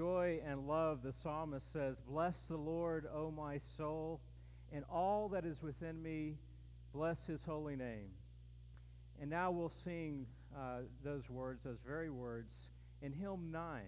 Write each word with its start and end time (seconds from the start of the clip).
joy 0.00 0.40
and 0.48 0.66
love, 0.66 1.00
the 1.02 1.12
psalmist 1.22 1.70
says, 1.74 1.94
Bless 2.08 2.34
the 2.48 2.56
Lord, 2.56 3.06
O 3.14 3.30
my 3.30 3.60
soul, 3.76 4.18
and 4.72 4.82
all 4.90 5.28
that 5.28 5.44
is 5.44 5.60
within 5.60 6.02
me, 6.02 6.36
bless 6.94 7.18
his 7.26 7.42
holy 7.44 7.76
name. 7.76 8.08
And 9.20 9.28
now 9.28 9.50
we'll 9.50 9.72
sing 9.84 10.24
uh, 10.56 10.78
those 11.04 11.28
words, 11.28 11.60
those 11.64 11.80
very 11.86 12.08
words, 12.08 12.48
in 13.02 13.12
hymn 13.12 13.50
9. 13.52 13.82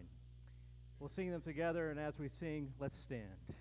We'll 1.00 1.08
sing 1.08 1.30
them 1.30 1.40
together, 1.40 1.90
and 1.90 1.98
as 1.98 2.12
we 2.18 2.28
sing, 2.38 2.68
let's 2.78 2.98
stand. 3.06 3.56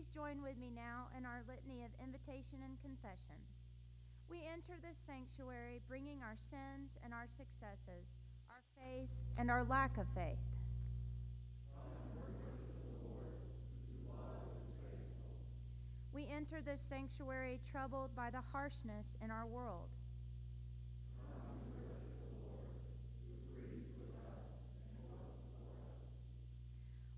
Please 0.00 0.16
join 0.16 0.40
with 0.40 0.56
me 0.56 0.72
now 0.74 1.12
in 1.12 1.26
our 1.26 1.42
litany 1.46 1.84
of 1.84 1.90
invitation 2.02 2.64
and 2.64 2.80
confession. 2.80 3.36
We 4.30 4.38
enter 4.48 4.80
this 4.80 4.96
sanctuary 5.04 5.82
bringing 5.90 6.22
our 6.24 6.40
sins 6.48 6.96
and 7.04 7.12
our 7.12 7.28
successes, 7.36 8.08
our 8.48 8.64
faith 8.80 9.10
and 9.36 9.50
our 9.50 9.62
lack 9.62 9.98
of 9.98 10.06
faith. 10.14 10.40
We 16.14 16.26
enter 16.34 16.64
this 16.64 16.80
sanctuary 16.80 17.60
troubled 17.70 18.16
by 18.16 18.30
the 18.30 18.40
harshness 18.40 19.04
in 19.22 19.30
our 19.30 19.44
world. 19.44 19.90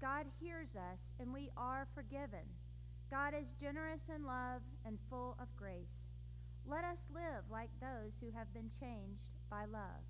God 0.00 0.26
hears 0.40 0.76
us 0.76 1.00
and 1.18 1.32
we 1.32 1.50
are 1.56 1.86
forgiven. 1.94 2.44
God 3.10 3.34
is 3.38 3.52
generous 3.60 4.02
in 4.14 4.24
love 4.24 4.62
and 4.84 4.98
full 5.08 5.36
of 5.40 5.54
grace. 5.56 6.04
Let 6.66 6.84
us 6.84 6.98
live 7.14 7.44
like 7.50 7.70
those 7.80 8.12
who 8.20 8.30
have 8.36 8.52
been 8.52 8.70
changed 8.80 9.22
by 9.48 9.64
love. 9.64 10.02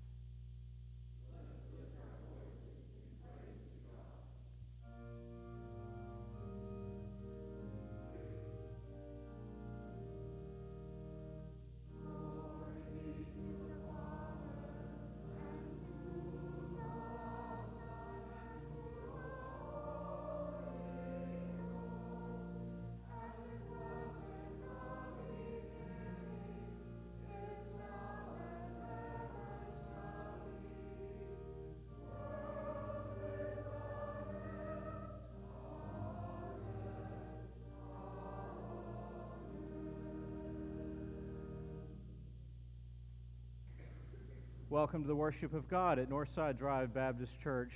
Welcome 44.77 45.01
to 45.01 45.07
the 45.07 45.15
worship 45.15 45.55
of 45.55 45.67
God 45.67 45.97
at 45.97 46.07
Northside 46.07 46.59
Drive 46.59 46.93
Baptist 46.93 47.31
Church. 47.41 47.71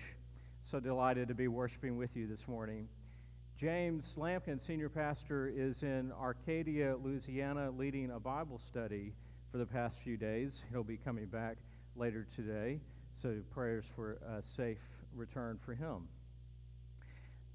So 0.69 0.79
delighted 0.79 1.29
to 1.29 1.33
be 1.33 1.47
worshiping 1.47 1.97
with 1.97 2.11
you 2.13 2.27
this 2.27 2.47
morning. 2.47 2.87
James 3.59 4.05
Lampkin, 4.17 4.63
senior 4.67 4.87
pastor, 4.87 5.47
is 5.47 5.81
in 5.81 6.11
Arcadia, 6.11 6.95
Louisiana, 7.03 7.71
leading 7.71 8.11
a 8.11 8.19
Bible 8.19 8.61
study 8.69 9.15
for 9.51 9.57
the 9.57 9.65
past 9.65 9.95
few 10.03 10.15
days. 10.15 10.53
He'll 10.69 10.83
be 10.83 10.97
coming 10.97 11.25
back 11.25 11.57
later 11.95 12.27
today, 12.35 12.79
so 13.19 13.35
prayers 13.49 13.85
for 13.95 14.19
a 14.23 14.43
safe 14.55 14.77
return 15.15 15.57
for 15.65 15.73
him. 15.73 16.07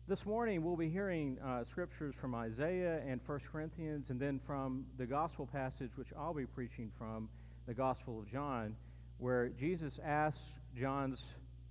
This 0.08 0.26
morning, 0.26 0.64
we'll 0.64 0.76
be 0.76 0.90
hearing 0.90 1.38
uh, 1.38 1.62
scriptures 1.70 2.16
from 2.20 2.34
Isaiah 2.34 3.00
and 3.06 3.20
1 3.24 3.40
Corinthians, 3.52 4.10
and 4.10 4.18
then 4.18 4.40
from 4.44 4.86
the 4.98 5.06
gospel 5.06 5.46
passage, 5.46 5.92
which 5.94 6.08
I'll 6.18 6.34
be 6.34 6.46
preaching 6.46 6.90
from, 6.98 7.28
the 7.68 7.74
Gospel 7.74 8.18
of 8.18 8.28
John 8.28 8.74
where 9.18 9.48
Jesus 9.48 9.98
asks 10.04 10.40
John's 10.78 11.22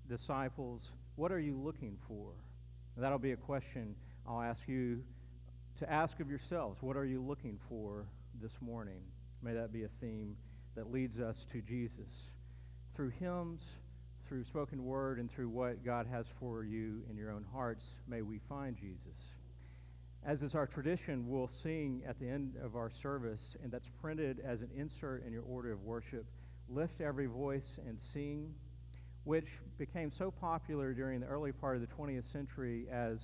disciples, 0.10 0.92
What 1.16 1.32
are 1.32 1.40
you 1.40 1.56
looking 1.58 1.98
for? 2.08 2.32
And 2.96 3.04
that'll 3.04 3.20
be 3.20 3.34
a 3.34 3.38
question 3.38 3.96
I'll 4.28 4.42
ask 4.42 4.62
you 4.68 5.04
to 5.80 5.92
ask 5.92 6.20
of 6.20 6.30
yourselves. 6.30 6.78
What 6.82 6.98
are 6.98 7.06
you 7.06 7.22
looking 7.22 7.60
for 7.70 8.06
this 8.42 8.54
morning? 8.62 9.02
May 9.44 9.54
that 9.54 9.72
be 9.72 9.84
a 9.84 9.90
theme 10.02 10.36
that 10.76 10.92
leads 10.92 11.20
us 11.20 11.46
to 11.52 11.62
Jesus. 11.62 12.10
Through 12.96 13.12
hymns, 13.20 13.62
through 14.28 14.46
spoken 14.46 14.84
word, 14.84 15.20
and 15.20 15.30
through 15.32 15.50
what 15.50 15.86
God 15.86 16.08
has 16.08 16.26
for 16.40 16.64
you 16.64 17.04
in 17.10 17.18
your 17.18 17.32
own 17.32 17.46
hearts, 17.54 17.86
may 18.08 18.22
we 18.22 18.40
find 18.50 18.76
Jesus. 18.76 19.20
As 20.26 20.42
is 20.42 20.56
our 20.56 20.66
tradition, 20.66 21.28
we'll 21.28 21.52
sing 21.62 22.02
at 22.08 22.20
the 22.20 22.28
end 22.28 22.56
of 22.64 22.76
our 22.76 22.92
service, 23.04 23.56
and 23.62 23.72
that's 23.72 23.90
printed 24.02 24.42
as 24.44 24.62
an 24.62 24.70
insert 24.76 25.24
in 25.26 25.32
your 25.32 25.44
order 25.44 25.72
of 25.72 25.84
worship 25.84 26.26
Lift 26.70 27.02
Every 27.02 27.28
Voice 27.28 27.80
and 27.88 28.00
Sing, 28.14 28.54
which 29.24 29.48
became 29.78 30.12
so 30.18 30.32
popular 30.32 30.94
during 30.94 31.20
the 31.20 31.28
early 31.28 31.52
part 31.52 31.76
of 31.76 31.82
the 31.82 31.88
20th 31.88 32.32
century 32.32 32.88
as 32.92 33.20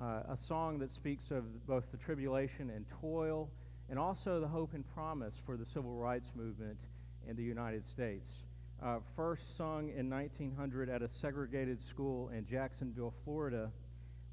uh, 0.00 0.22
a 0.30 0.38
song 0.48 0.78
that 0.78 0.90
speaks 0.90 1.30
of 1.30 1.44
both 1.66 1.84
the 1.92 1.98
tribulation 1.98 2.70
and 2.70 2.84
toil 3.00 3.50
and 3.90 3.98
also 3.98 4.40
the 4.40 4.48
hope 4.48 4.72
and 4.74 4.84
promise 4.94 5.34
for 5.44 5.56
the 5.56 5.66
civil 5.66 5.94
rights 5.96 6.30
movement 6.34 6.78
in 7.28 7.36
the 7.36 7.42
United 7.42 7.84
States. 7.92 8.28
Uh, 8.82 8.98
first 9.14 9.42
sung 9.56 9.90
in 9.96 10.08
1900 10.08 10.88
at 10.88 11.02
a 11.02 11.08
segregated 11.20 11.78
school 11.90 12.30
in 12.30 12.46
Jacksonville, 12.46 13.14
Florida, 13.24 13.70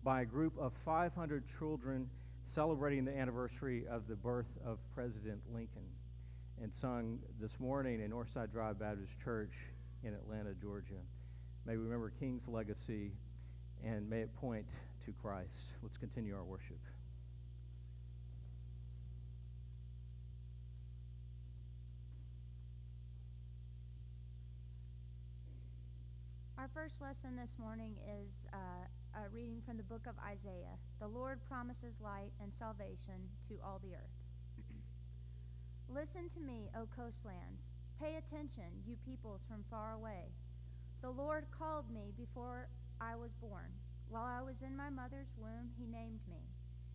by 0.04 0.22
a 0.22 0.26
group 0.26 0.54
of 0.58 0.72
500 0.86 1.44
children 1.60 2.10
celebrating 2.56 3.06
the 3.06 3.16
anniversary 3.16 3.84
of 3.92 4.08
the 4.08 4.16
birth 4.16 4.48
of 4.66 4.80
President 4.96 5.42
Lincoln 5.54 5.84
and 6.62 6.74
sung 6.74 7.20
this 7.40 7.52
morning 7.60 8.02
in 8.02 8.12
Northside 8.12 8.52
Drive 8.52 8.80
Baptist 8.80 9.14
Church 9.24 9.54
in 10.04 10.14
Atlanta, 10.14 10.54
Georgia. 10.62 11.00
May 11.66 11.78
we 11.78 11.84
remember 11.84 12.12
King's 12.20 12.48
legacy 12.48 13.12
and 13.86 14.10
may 14.10 14.22
it 14.22 14.36
point 14.36 14.66
to 15.06 15.14
Christ. 15.22 15.72
Let's 15.82 15.96
continue 15.98 16.36
our 16.36 16.44
worship. 16.44 16.80
Our 26.58 26.70
first 26.74 27.02
lesson 27.02 27.38
this 27.38 27.56
morning 27.58 27.96
is 28.22 28.36
uh, 28.52 29.22
a 29.24 29.30
reading 29.30 29.62
from 29.66 29.78
the 29.78 29.84
book 29.84 30.06
of 30.08 30.16
Isaiah. 30.20 30.76
The 31.00 31.08
Lord 31.08 31.40
promises 31.48 31.96
light 32.02 32.32
and 32.44 32.54
salvation 32.54 33.30
to 33.48 33.56
all 33.64 33.80
the 33.82 33.96
earth. 33.96 34.19
Listen 35.90 36.30
to 36.30 36.40
me, 36.40 36.70
O 36.78 36.86
coastlands. 36.96 37.66
Pay 38.00 38.18
attention, 38.18 38.86
you 38.86 38.96
peoples 39.04 39.42
from 39.50 39.66
far 39.72 39.94
away. 39.94 40.30
The 41.02 41.10
Lord 41.10 41.46
called 41.50 41.90
me 41.90 42.14
before 42.16 42.70
I 43.02 43.16
was 43.16 43.34
born. 43.42 43.74
While 44.08 44.26
I 44.26 44.42
was 44.46 44.62
in 44.62 44.78
my 44.78 44.92
mother's 44.92 45.34
womb, 45.36 45.72
he 45.80 45.88
named 45.88 46.22
me. 46.30 46.46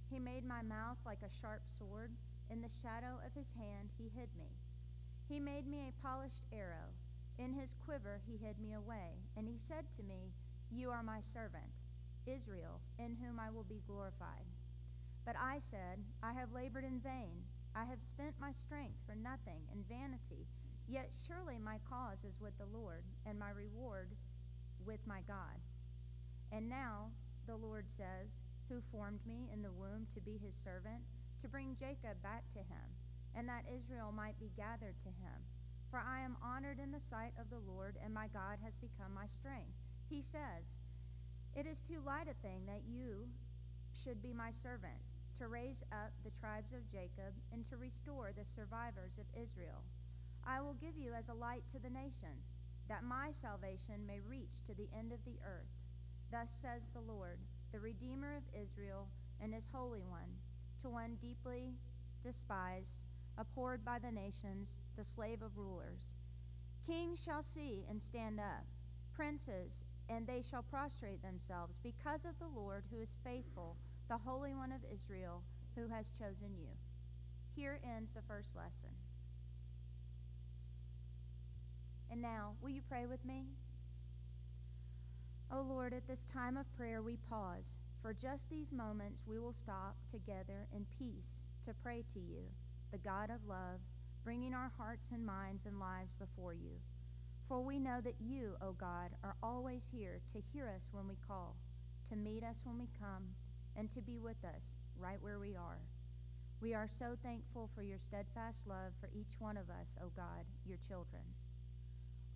He 0.09 0.21
made 0.21 0.47
my 0.47 0.63
mouth 0.63 0.99
like 1.05 1.19
a 1.27 1.37
sharp 1.43 1.63
sword. 1.77 2.13
In 2.51 2.61
the 2.61 2.71
shadow 2.83 3.19
of 3.27 3.35
his 3.35 3.51
hand, 3.59 3.91
he 3.99 4.13
hid 4.15 4.29
me. 4.39 4.55
He 5.29 5.41
made 5.41 5.67
me 5.67 5.91
a 5.91 6.03
polished 6.07 6.47
arrow. 6.53 6.95
In 7.37 7.53
his 7.53 7.75
quiver, 7.85 8.21
he 8.25 8.37
hid 8.37 8.61
me 8.61 8.75
away. 8.75 9.19
And 9.37 9.49
he 9.49 9.59
said 9.59 9.91
to 9.97 10.05
me, 10.05 10.31
You 10.71 10.91
are 10.91 11.03
my 11.03 11.21
servant, 11.21 11.75
Israel, 12.27 12.79
in 13.01 13.17
whom 13.17 13.41
I 13.41 13.51
will 13.51 13.67
be 13.67 13.83
glorified. 13.89 14.47
But 15.27 15.35
I 15.35 15.59
said, 15.59 15.99
I 16.23 16.33
have 16.33 16.53
labored 16.53 16.85
in 16.85 17.01
vain. 17.01 17.43
I 17.75 17.85
have 17.91 17.99
spent 18.07 18.39
my 18.39 18.53
strength 18.53 19.03
for 19.03 19.19
nothing 19.19 19.67
and 19.75 19.83
vanity, 19.91 20.47
yet 20.87 21.11
surely 21.27 21.59
my 21.59 21.83
cause 21.91 22.23
is 22.23 22.39
with 22.41 22.55
the 22.57 22.71
Lord, 22.71 23.03
and 23.27 23.37
my 23.37 23.51
reward 23.51 24.15
with 24.87 25.01
my 25.07 25.27
God. 25.27 25.59
And 26.53 26.71
now, 26.71 27.11
the 27.47 27.57
Lord 27.57 27.91
says, 27.91 28.39
who 28.69 28.79
formed 28.93 29.21
me 29.27 29.51
in 29.53 29.61
the 29.61 29.75
womb 29.75 30.07
to 30.15 30.21
be 30.21 30.39
his 30.39 30.55
servant, 30.63 31.03
to 31.43 31.49
bring 31.49 31.75
Jacob 31.75 32.23
back 32.23 32.47
to 32.55 32.63
him, 32.63 32.87
and 33.35 33.49
that 33.49 33.67
Israel 33.67 34.15
might 34.15 34.39
be 34.39 34.55
gathered 34.57 34.97
to 35.03 35.11
him. 35.11 35.39
For 35.91 35.99
I 35.99 36.23
am 36.23 36.39
honored 36.43 36.79
in 36.79 36.93
the 36.93 37.03
sight 37.11 37.35
of 37.39 37.51
the 37.51 37.61
Lord, 37.67 37.99
and 38.03 38.15
my 38.15 38.29
God 38.29 38.63
has 38.63 38.75
become 38.79 39.13
my 39.15 39.27
strength. 39.27 39.75
He 40.09 40.23
says, 40.23 40.63
It 41.59 41.67
is 41.67 41.83
too 41.83 41.99
light 42.07 42.31
a 42.31 42.39
thing 42.39 42.67
that 42.67 42.87
you 42.87 43.27
should 43.93 44.23
be 44.23 44.33
my 44.33 44.51
servant 44.51 45.03
to 45.39 45.49
raise 45.49 45.83
up 45.91 46.13
the 46.23 46.35
tribes 46.41 46.73
of 46.73 46.91
Jacob 46.91 47.35
and 47.53 47.67
to 47.69 47.77
restore 47.77 48.31
the 48.31 48.45
survivors 48.45 49.19
of 49.19 49.27
Israel. 49.35 49.83
I 50.47 50.61
will 50.61 50.75
give 50.75 50.97
you 50.97 51.13
as 51.13 51.29
a 51.29 51.35
light 51.35 51.65
to 51.73 51.79
the 51.79 51.91
nations, 51.91 52.55
that 52.89 53.03
my 53.03 53.33
salvation 53.33 54.07
may 54.07 54.21
reach 54.21 54.63
to 54.67 54.75
the 54.75 54.89
end 54.97 55.13
of 55.13 55.25
the 55.25 55.41
earth. 55.43 55.73
Thus 56.31 56.49
says 56.61 56.83
the 56.93 57.01
Lord, 57.01 57.39
the 57.73 57.81
Redeemer 57.81 58.37
of 58.37 58.45
Israel 58.55 59.09
and 59.43 59.53
his 59.53 59.67
Holy 59.73 60.03
One, 60.05 60.31
to 60.83 60.91
one 60.91 61.17
deeply 61.21 61.75
despised, 62.23 63.03
abhorred 63.39 63.85
by 63.85 63.99
the 63.99 64.13
nations, 64.13 64.77
the 64.97 65.05
slave 65.05 65.43
of 65.43 65.57
rulers. 65.57 66.13
Kings 66.87 67.23
shall 67.25 67.43
see 67.43 67.85
and 67.89 68.03
stand 68.03 68.39
up, 68.39 68.65
princes, 69.17 69.85
and 70.09 70.27
they 70.27 70.43
shall 70.43 70.63
prostrate 70.63 71.23
themselves 71.23 71.75
because 71.83 72.25
of 72.25 72.39
the 72.39 72.61
Lord 72.61 72.85
who 72.91 73.01
is 73.01 73.17
faithful 73.25 73.77
the 74.09 74.19
Holy 74.19 74.55
One 74.55 74.73
of 74.73 74.81
Israel, 74.93 75.43
who 75.75 75.89
has 75.89 76.11
chosen 76.11 76.55
you. 76.59 76.69
Here 77.57 77.81
ends 77.85 78.13
the 78.13 78.23
first 78.29 78.51
lesson. 78.55 78.93
And 82.11 82.21
now, 82.21 82.55
will 82.61 82.71
you 82.71 82.83
pray 82.89 83.07
with 83.07 83.25
me? 83.25 83.47
O 85.51 85.59
oh 85.59 85.63
Lord, 85.63 85.95
at 85.95 86.07
this 86.07 86.27
time 86.33 86.57
of 86.57 86.77
prayer, 86.77 87.01
we 87.01 87.17
pause. 87.31 87.79
For 88.03 88.13
just 88.13 88.51
these 88.51 88.73
moments, 88.73 89.23
we 89.27 89.39
will 89.39 89.55
stop 89.55 89.97
together 90.11 90.67
in 90.75 90.85
peace 90.99 91.41
to 91.65 91.73
pray 91.83 92.05
to 92.13 92.21
you, 92.21 92.43
the 92.93 92.99
God 92.99 93.31
of 93.31 93.49
love, 93.49 93.81
bringing 94.23 94.53
our 94.53 94.71
hearts 94.77 95.11
and 95.13 95.25
minds 95.25 95.65
and 95.67 95.81
lives 95.81 96.13
before 96.19 96.53
you. 96.53 96.77
For 97.49 97.61
we 97.61 97.79
know 97.79 98.01
that 98.03 98.21
you, 98.21 98.57
O 98.61 98.69
oh 98.69 98.73
God, 98.79 99.11
are 99.23 99.37
always 99.43 99.89
here 99.91 100.21
to 100.33 100.43
hear 100.53 100.69
us 100.69 100.89
when 100.93 101.09
we 101.09 101.17
call, 101.27 101.57
to 102.11 102.17
meet 102.17 102.45
us 102.45 102.59
when 102.65 102.79
we 102.79 102.89
come 103.01 103.25
and 103.77 103.93
to 103.93 104.01
be 104.01 104.19
with 104.19 104.43
us 104.45 104.65
right 104.99 105.21
where 105.21 105.39
we 105.39 105.57
are. 105.57 105.81
We 106.61 106.75
are 106.75 106.89
so 106.99 107.17
thankful 107.23 107.69
for 107.75 107.83
your 107.83 107.99
steadfast 107.99 108.59
love 108.67 108.93
for 109.01 109.11
each 109.13 109.37
one 109.39 109.57
of 109.57 109.69
us, 109.69 109.89
O 110.03 110.11
God, 110.17 110.47
your 110.65 110.79
children. 110.89 111.23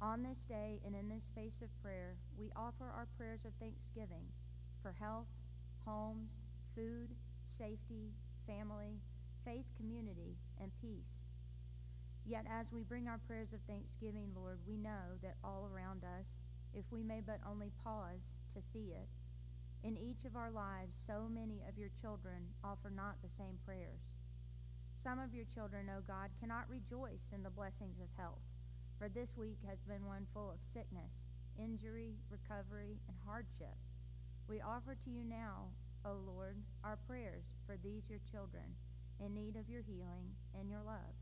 On 0.00 0.23
this 0.23 0.38
day 0.49 0.80
and 0.85 0.95
in 0.95 1.09
this 1.09 1.25
space 1.25 1.62
of 1.62 1.83
prayer, 1.83 2.14
we 2.38 2.52
offer 2.54 2.85
our 2.85 3.09
prayers 3.16 3.45
of 3.45 3.52
thanksgiving 3.59 4.26
for 4.83 4.92
health, 4.92 5.26
homes, 5.85 6.30
food, 6.75 7.09
safety, 7.49 8.12
family, 8.47 9.00
faith, 9.45 9.66
community, 9.76 10.37
and 10.61 10.71
peace. 10.80 11.18
Yet 12.26 12.45
as 12.50 12.71
we 12.73 12.83
bring 12.83 13.09
our 13.09 13.18
prayers 13.26 13.52
of 13.52 13.61
thanksgiving, 13.66 14.30
Lord, 14.37 14.59
we 14.68 14.76
know 14.76 15.16
that 15.23 15.37
all 15.42 15.68
around 15.73 16.04
us, 16.04 16.26
if 16.75 16.85
we 16.92 17.02
may 17.02 17.23
but 17.25 17.40
only 17.49 17.73
pause 17.83 18.37
to 18.54 18.61
see 18.73 18.92
it, 18.92 19.09
in 19.85 19.97
each 19.97 20.25
of 20.26 20.35
our 20.35 20.50
lives, 20.50 20.97
so 21.06 21.30
many 21.30 21.62
of 21.68 21.78
your 21.78 21.90
children 22.02 22.50
offer 22.64 22.90
not 22.90 23.14
the 23.23 23.30
same 23.30 23.58
prayers. 23.64 24.02
Some 24.99 25.23
of 25.23 25.32
your 25.32 25.47
children, 25.54 25.87
O 25.87 26.02
God, 26.02 26.30
cannot 26.40 26.66
rejoice 26.66 27.30
in 27.32 27.42
the 27.42 27.54
blessings 27.54 28.02
of 28.02 28.11
health, 28.18 28.42
for 28.99 29.08
this 29.08 29.37
week 29.37 29.58
has 29.68 29.78
been 29.87 30.04
one 30.06 30.26
full 30.35 30.50
of 30.50 30.58
sickness, 30.75 31.14
injury, 31.54 32.18
recovery, 32.26 32.99
and 33.06 33.16
hardship. 33.23 33.78
We 34.50 34.61
offer 34.61 34.99
to 34.99 35.11
you 35.11 35.23
now, 35.23 35.70
O 36.04 36.18
Lord, 36.26 36.58
our 36.82 36.99
prayers 37.06 37.47
for 37.66 37.78
these 37.78 38.11
your 38.11 38.23
children 38.26 38.66
in 39.23 39.35
need 39.35 39.54
of 39.54 39.70
your 39.70 39.82
healing 39.82 40.35
and 40.58 40.70
your 40.70 40.82
love. 40.82 41.14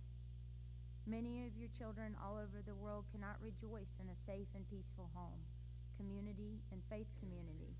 Many 1.07 1.45
of 1.45 1.57
your 1.57 1.69
children 1.77 2.17
all 2.17 2.41
over 2.41 2.65
the 2.65 2.75
world 2.75 3.05
cannot 3.13 3.37
rejoice 3.45 3.93
in 4.01 4.09
a 4.09 4.23
safe 4.25 4.49
and 4.57 4.65
peaceful 4.69 5.13
home, 5.13 5.45
community, 6.01 6.65
and 6.73 6.81
faith 6.89 7.09
community 7.21 7.77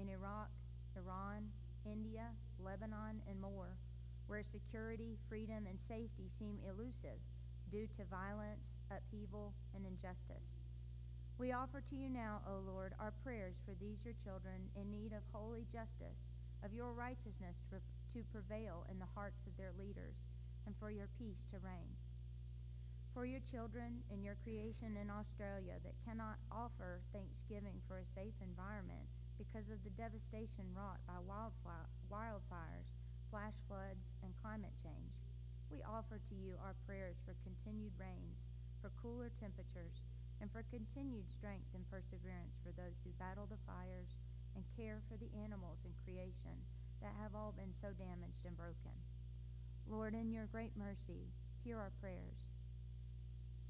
in 0.00 0.08
Iraq, 0.08 0.48
Iran, 0.96 1.48
India, 1.84 2.28
Lebanon, 2.58 3.22
and 3.28 3.40
more, 3.40 3.76
where 4.26 4.42
security, 4.42 5.16
freedom, 5.28 5.66
and 5.68 5.78
safety 5.78 6.28
seem 6.28 6.58
elusive 6.68 7.20
due 7.70 7.86
to 7.96 8.04
violence, 8.10 8.74
upheaval, 8.90 9.52
and 9.74 9.86
injustice. 9.86 10.58
We 11.38 11.52
offer 11.52 11.80
to 11.80 11.96
you 11.96 12.08
now, 12.08 12.40
O 12.48 12.64
Lord, 12.64 12.94
our 12.98 13.12
prayers 13.22 13.60
for 13.64 13.76
these 13.76 14.00
your 14.04 14.16
children 14.24 14.72
in 14.74 14.90
need 14.90 15.12
of 15.12 15.22
holy 15.32 15.66
justice, 15.68 16.16
of 16.64 16.72
your 16.72 16.92
righteousness 16.92 17.60
to 17.70 18.32
prevail 18.32 18.86
in 18.90 18.98
the 18.98 19.12
hearts 19.14 19.44
of 19.46 19.56
their 19.56 19.76
leaders, 19.76 20.16
and 20.64 20.74
for 20.80 20.90
your 20.90 21.08
peace 21.18 21.44
to 21.52 21.60
reign. 21.60 21.92
For 23.12 23.24
your 23.24 23.44
children 23.52 24.00
and 24.10 24.24
your 24.24 24.36
creation 24.44 24.96
in 24.96 25.08
Australia 25.08 25.76
that 25.84 26.00
cannot 26.04 26.40
offer 26.50 27.00
thanksgiving 27.12 27.80
for 27.86 28.00
a 28.00 28.12
safe 28.16 28.34
environment 28.40 29.08
because 29.38 29.68
of 29.68 29.80
the 29.84 29.94
devastation 29.94 30.66
wrought 30.72 31.00
by 31.04 31.20
wildfires, 31.20 32.90
flash 33.30 33.56
floods, 33.68 34.08
and 34.24 34.32
climate 34.40 34.74
change. 34.82 35.14
We 35.68 35.84
offer 35.84 36.18
to 36.18 36.34
you 36.34 36.56
our 36.60 36.74
prayers 36.88 37.20
for 37.24 37.36
continued 37.44 37.92
rains, 38.00 38.40
for 38.80 38.92
cooler 39.00 39.30
temperatures, 39.36 40.00
and 40.40 40.52
for 40.52 40.64
continued 40.68 41.28
strength 41.32 41.68
and 41.72 41.84
perseverance 41.88 42.56
for 42.60 42.72
those 42.76 43.00
who 43.02 43.20
battle 43.20 43.48
the 43.48 43.60
fires 43.64 44.14
and 44.54 44.64
care 44.76 45.00
for 45.08 45.16
the 45.16 45.32
animals 45.44 45.80
in 45.84 45.92
creation 46.04 46.56
that 47.02 47.16
have 47.20 47.36
all 47.36 47.52
been 47.56 47.72
so 47.80 47.92
damaged 47.96 48.44
and 48.44 48.56
broken. 48.56 48.94
Lord, 49.88 50.14
in 50.14 50.32
your 50.32 50.48
great 50.48 50.72
mercy, 50.76 51.28
hear 51.62 51.78
our 51.78 51.92
prayers. 52.00 52.48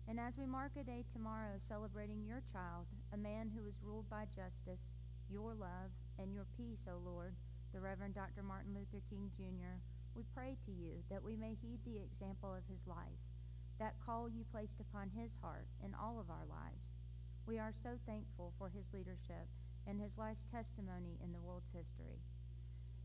And 0.08 0.20
as 0.20 0.38
we 0.38 0.46
mark 0.46 0.72
a 0.78 0.84
day 0.84 1.04
tomorrow 1.10 1.58
celebrating 1.58 2.22
your 2.22 2.42
child, 2.52 2.86
a 3.12 3.18
man 3.18 3.50
who 3.50 3.66
is 3.66 3.82
ruled 3.82 4.08
by 4.08 4.26
justice, 4.30 4.94
your 5.30 5.54
love, 5.54 5.90
and 6.18 6.32
your 6.32 6.46
peace, 6.56 6.86
O 6.88 6.98
Lord, 7.04 7.34
the 7.72 7.80
Reverend 7.80 8.14
Dr. 8.14 8.42
Martin 8.42 8.74
Luther 8.74 9.02
King 9.10 9.30
Jr., 9.36 9.76
we 10.14 10.24
pray 10.34 10.56
to 10.64 10.72
you 10.72 11.04
that 11.10 11.22
we 11.22 11.36
may 11.36 11.58
heed 11.60 11.80
the 11.84 12.00
example 12.00 12.54
of 12.54 12.64
his 12.70 12.86
life, 12.86 13.20
that 13.78 14.00
call 14.00 14.28
you 14.28 14.44
placed 14.50 14.80
upon 14.80 15.10
his 15.10 15.36
heart 15.42 15.68
in 15.84 15.92
all 15.92 16.18
of 16.18 16.30
our 16.30 16.48
lives. 16.48 16.96
We 17.44 17.58
are 17.58 17.72
so 17.82 18.00
thankful 18.06 18.52
for 18.58 18.70
his 18.70 18.88
leadership 18.94 19.44
and 19.86 20.00
his 20.00 20.16
life's 20.16 20.46
testimony 20.50 21.20
in 21.22 21.32
the 21.32 21.40
world's 21.44 21.70
history. 21.70 22.18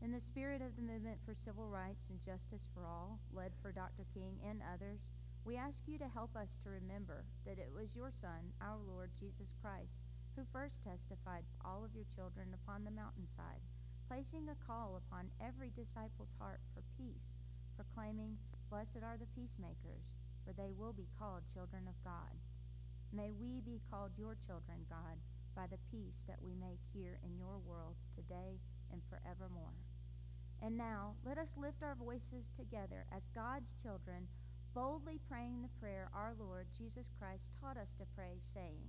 In 0.00 0.10
the 0.10 0.20
spirit 0.20 0.62
of 0.62 0.74
the 0.74 0.82
movement 0.82 1.18
for 1.24 1.34
civil 1.34 1.68
rights 1.68 2.06
and 2.10 2.18
justice 2.24 2.66
for 2.74 2.86
all, 2.86 3.20
led 3.32 3.52
for 3.60 3.70
Dr. 3.70 4.02
King 4.14 4.40
and 4.42 4.60
others, 4.66 4.98
we 5.44 5.56
ask 5.56 5.82
you 5.86 5.98
to 5.98 6.08
help 6.08 6.34
us 6.34 6.58
to 6.62 6.70
remember 6.70 7.24
that 7.46 7.58
it 7.58 7.70
was 7.70 7.94
your 7.94 8.10
Son, 8.10 8.50
our 8.60 8.78
Lord 8.88 9.10
Jesus 9.20 9.54
Christ, 9.60 10.00
who 10.36 10.44
first 10.52 10.80
testified 10.80 11.44
all 11.64 11.84
of 11.84 11.94
your 11.94 12.08
children 12.14 12.48
upon 12.56 12.84
the 12.84 12.94
mountainside, 12.94 13.60
placing 14.08 14.48
a 14.48 14.64
call 14.64 14.96
upon 14.96 15.28
every 15.40 15.68
disciple's 15.76 16.32
heart 16.40 16.60
for 16.72 16.80
peace, 16.96 17.36
proclaiming, 17.76 18.36
Blessed 18.72 19.04
are 19.04 19.20
the 19.20 19.28
peacemakers, 19.36 20.16
for 20.44 20.56
they 20.56 20.72
will 20.72 20.96
be 20.96 21.12
called 21.20 21.44
children 21.52 21.84
of 21.84 21.96
God. 22.00 22.32
May 23.12 23.28
we 23.36 23.60
be 23.60 23.84
called 23.92 24.16
your 24.16 24.32
children, 24.48 24.88
God, 24.88 25.20
by 25.52 25.68
the 25.68 25.80
peace 25.92 26.24
that 26.24 26.40
we 26.40 26.56
make 26.56 26.80
here 26.96 27.20
in 27.20 27.36
your 27.36 27.60
world 27.68 28.00
today 28.16 28.56
and 28.88 29.04
forevermore. 29.12 29.76
And 30.64 30.78
now, 30.78 31.12
let 31.26 31.36
us 31.36 31.52
lift 31.60 31.82
our 31.82 31.96
voices 31.96 32.48
together 32.56 33.04
as 33.12 33.28
God's 33.34 33.74
children, 33.82 34.28
boldly 34.72 35.20
praying 35.28 35.60
the 35.60 35.76
prayer 35.80 36.08
our 36.14 36.32
Lord 36.38 36.64
Jesus 36.72 37.12
Christ 37.18 37.52
taught 37.60 37.76
us 37.76 37.92
to 37.98 38.06
pray, 38.16 38.40
saying, 38.54 38.88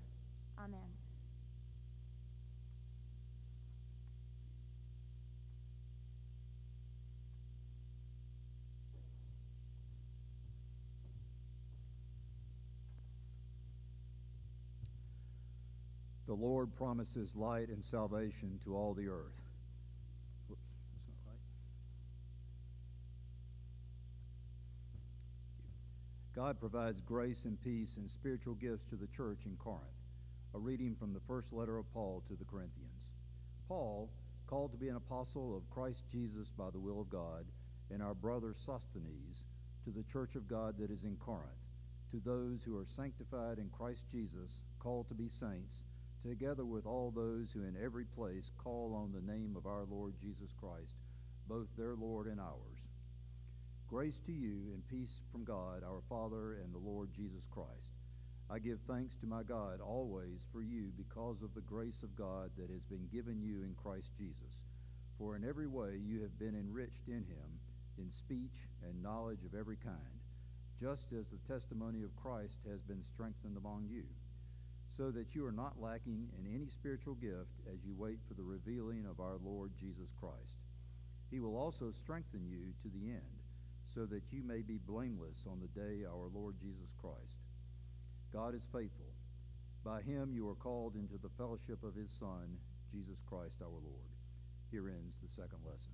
Amen. 0.63 0.79
The 16.27 16.33
Lord 16.33 16.75
promises 16.75 17.35
light 17.35 17.69
and 17.69 17.83
salvation 17.83 18.59
to 18.63 18.75
all 18.75 18.93
the 18.93 19.07
earth. 19.07 19.15
Whoops, 20.47 20.61
that's 20.93 21.07
not 21.07 21.17
right. 21.27 21.39
God 26.35 26.59
provides 26.59 27.01
grace 27.01 27.45
and 27.45 27.59
peace 27.63 27.97
and 27.97 28.09
spiritual 28.11 28.53
gifts 28.53 28.85
to 28.91 28.95
the 28.95 29.07
church 29.07 29.39
in 29.45 29.57
Corinth 29.57 30.00
a 30.53 30.59
reading 30.59 30.95
from 30.99 31.13
the 31.13 31.21
first 31.27 31.53
letter 31.53 31.77
of 31.77 31.91
Paul 31.93 32.23
to 32.27 32.35
the 32.35 32.43
Corinthians. 32.43 33.11
Paul, 33.69 34.09
called 34.47 34.73
to 34.73 34.77
be 34.77 34.89
an 34.89 34.97
apostle 34.97 35.55
of 35.55 35.69
Christ 35.69 36.03
Jesus 36.11 36.49
by 36.57 36.69
the 36.71 36.79
will 36.79 36.99
of 36.99 37.09
God, 37.09 37.45
and 37.89 38.03
our 38.03 38.13
brother 38.13 38.53
Sosthenes, 38.53 39.43
to 39.85 39.91
the 39.91 40.03
church 40.11 40.35
of 40.35 40.49
God 40.49 40.75
that 40.77 40.91
is 40.91 41.05
in 41.05 41.15
Corinth, 41.15 41.47
to 42.11 42.19
those 42.25 42.59
who 42.65 42.77
are 42.77 42.85
sanctified 42.85 43.59
in 43.59 43.69
Christ 43.69 44.03
Jesus, 44.11 44.59
called 44.79 45.07
to 45.07 45.13
be 45.13 45.29
saints, 45.29 45.83
together 46.27 46.65
with 46.65 46.85
all 46.85 47.11
those 47.15 47.51
who 47.53 47.63
in 47.63 47.77
every 47.81 48.05
place 48.05 48.51
call 48.61 48.93
on 48.93 49.13
the 49.13 49.31
name 49.31 49.55
of 49.55 49.65
our 49.65 49.85
Lord 49.89 50.15
Jesus 50.21 50.51
Christ, 50.59 50.95
both 51.47 51.67
their 51.77 51.95
Lord 51.95 52.27
and 52.27 52.41
ours. 52.41 52.91
Grace 53.87 54.19
to 54.25 54.33
you 54.33 54.73
and 54.73 54.85
peace 54.89 55.21
from 55.31 55.45
God 55.45 55.83
our 55.85 56.01
Father 56.09 56.55
and 56.61 56.73
the 56.73 56.77
Lord 56.77 57.09
Jesus 57.15 57.43
Christ. 57.49 58.00
I 58.51 58.59
give 58.59 58.79
thanks 58.85 59.15
to 59.21 59.27
my 59.27 59.43
God 59.43 59.79
always 59.79 60.43
for 60.51 60.61
you 60.61 60.91
because 60.97 61.41
of 61.41 61.55
the 61.55 61.61
grace 61.61 62.03
of 62.03 62.17
God 62.17 62.51
that 62.57 62.69
has 62.69 62.83
been 62.83 63.07
given 63.07 63.39
you 63.41 63.63
in 63.63 63.73
Christ 63.81 64.11
Jesus. 64.17 64.59
For 65.17 65.37
in 65.37 65.47
every 65.47 65.67
way 65.67 66.01
you 66.03 66.19
have 66.21 66.37
been 66.37 66.59
enriched 66.59 67.07
in 67.07 67.23
him, 67.23 67.47
in 67.97 68.11
speech 68.11 68.67
and 68.83 69.01
knowledge 69.01 69.45
of 69.45 69.57
every 69.57 69.77
kind, 69.77 70.19
just 70.81 71.13
as 71.13 71.27
the 71.31 71.39
testimony 71.47 72.03
of 72.03 72.13
Christ 72.17 72.57
has 72.69 72.81
been 72.81 73.01
strengthened 73.05 73.55
among 73.55 73.87
you, 73.89 74.03
so 74.97 75.11
that 75.11 75.33
you 75.33 75.45
are 75.45 75.53
not 75.55 75.79
lacking 75.79 76.27
in 76.37 76.53
any 76.53 76.67
spiritual 76.67 77.15
gift 77.15 77.55
as 77.71 77.85
you 77.87 77.95
wait 77.95 78.19
for 78.27 78.33
the 78.33 78.43
revealing 78.43 79.05
of 79.09 79.21
our 79.21 79.39
Lord 79.45 79.71
Jesus 79.79 80.11
Christ. 80.19 80.59
He 81.31 81.39
will 81.39 81.55
also 81.55 81.93
strengthen 81.95 82.43
you 82.49 82.75
to 82.83 82.89
the 82.99 83.11
end, 83.11 83.39
so 83.95 84.05
that 84.07 84.23
you 84.29 84.43
may 84.43 84.59
be 84.59 84.77
blameless 84.85 85.47
on 85.47 85.61
the 85.61 85.79
day 85.79 86.03
our 86.03 86.27
Lord 86.33 86.55
Jesus 86.59 86.91
Christ. 86.99 87.39
God 88.33 88.55
is 88.55 88.63
faithful. 88.71 89.11
By 89.83 90.01
him 90.01 90.31
you 90.33 90.47
are 90.49 90.55
called 90.55 90.95
into 90.95 91.17
the 91.21 91.29
fellowship 91.37 91.83
of 91.83 91.95
his 91.95 92.11
Son, 92.11 92.57
Jesus 92.91 93.19
Christ 93.27 93.55
our 93.61 93.69
Lord. 93.69 94.11
Here 94.71 94.87
ends 94.87 95.17
the 95.21 95.27
second 95.27 95.59
lesson. 95.65 95.91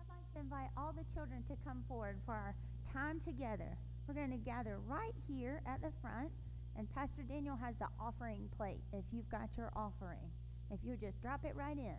I'd 0.00 0.08
like 0.08 0.26
to 0.34 0.40
invite 0.40 0.70
all 0.76 0.92
the 0.92 1.04
children 1.14 1.44
to 1.48 1.56
come 1.64 1.84
forward 1.86 2.16
for 2.26 2.32
our 2.32 2.54
time 2.92 3.20
together. 3.24 3.76
We're 4.08 4.14
going 4.14 4.30
to 4.30 4.36
gather 4.38 4.78
right 4.88 5.14
here 5.28 5.62
at 5.66 5.80
the 5.80 5.92
front, 6.02 6.30
and 6.76 6.92
Pastor 6.94 7.22
Daniel 7.28 7.56
has 7.56 7.76
the 7.78 7.86
offering 8.00 8.48
plate 8.56 8.80
if 8.92 9.04
you've 9.12 9.30
got 9.30 9.48
your 9.56 9.70
offering. 9.76 10.26
If 10.72 10.80
you 10.82 10.96
just 10.96 11.20
drop 11.22 11.44
it 11.44 11.54
right 11.54 11.76
in. 11.76 11.98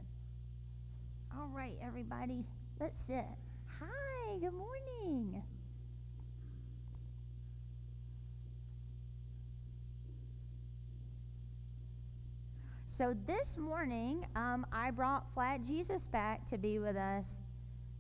All 1.38 1.48
right, 1.48 1.78
everybody, 1.82 2.44
let's 2.80 3.00
sit. 3.08 3.24
Hi, 3.80 4.38
good 4.40 4.54
morning. 4.54 5.42
So 12.98 13.16
this 13.26 13.56
morning, 13.58 14.26
um, 14.36 14.66
I 14.70 14.92
brought 14.92 15.24
Flat 15.34 15.64
Jesus 15.64 16.08
back 16.08 16.48
to 16.50 16.58
be 16.58 16.78
with 16.78 16.98
us, 16.98 17.26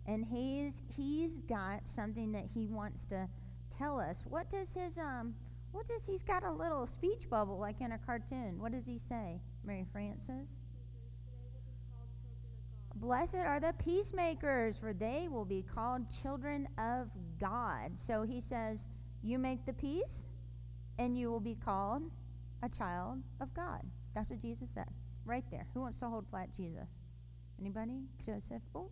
and 0.05 0.25
he's 0.25 0.83
he's 0.97 1.37
got 1.47 1.79
something 1.87 2.33
that 2.33 2.43
he 2.53 2.67
wants 2.67 3.05
to 3.05 3.25
tell 3.77 4.01
us. 4.01 4.17
What 4.27 4.51
does 4.51 4.73
his 4.73 4.97
um 4.97 5.33
what 5.71 5.87
does 5.87 6.01
he's 6.05 6.23
got 6.23 6.43
a 6.43 6.51
little 6.51 6.87
speech 6.87 7.29
bubble 7.29 7.57
like 7.57 7.79
in 7.79 7.93
a 7.93 7.97
cartoon? 7.99 8.59
What 8.59 8.73
does 8.73 8.85
he 8.85 8.99
say, 9.07 9.39
Mary 9.63 9.85
Frances? 9.93 10.49
Blessed 12.95 13.35
are 13.35 13.61
the 13.61 13.73
peacemakers, 13.81 14.75
for 14.77 14.91
they 14.91 15.29
will 15.31 15.45
be 15.45 15.63
called 15.73 16.01
children 16.21 16.67
of 16.77 17.07
God. 17.39 17.93
So 17.95 18.23
he 18.23 18.41
says, 18.41 18.79
You 19.23 19.39
make 19.39 19.65
the 19.65 19.73
peace, 19.73 20.27
and 20.99 21.17
you 21.17 21.31
will 21.31 21.39
be 21.39 21.55
called 21.55 22.03
a 22.61 22.67
child 22.67 23.19
of 23.39 23.53
God. 23.53 23.81
That's 24.13 24.29
what 24.29 24.39
Jesus 24.39 24.69
said. 24.73 24.87
Right 25.25 25.45
there. 25.51 25.65
Who 25.73 25.81
wants 25.81 25.99
to 25.99 26.07
hold 26.07 26.25
flat 26.29 26.49
Jesus? 26.55 26.87
Anybody? 27.59 28.01
Joseph? 28.25 28.61
Oh, 28.75 28.89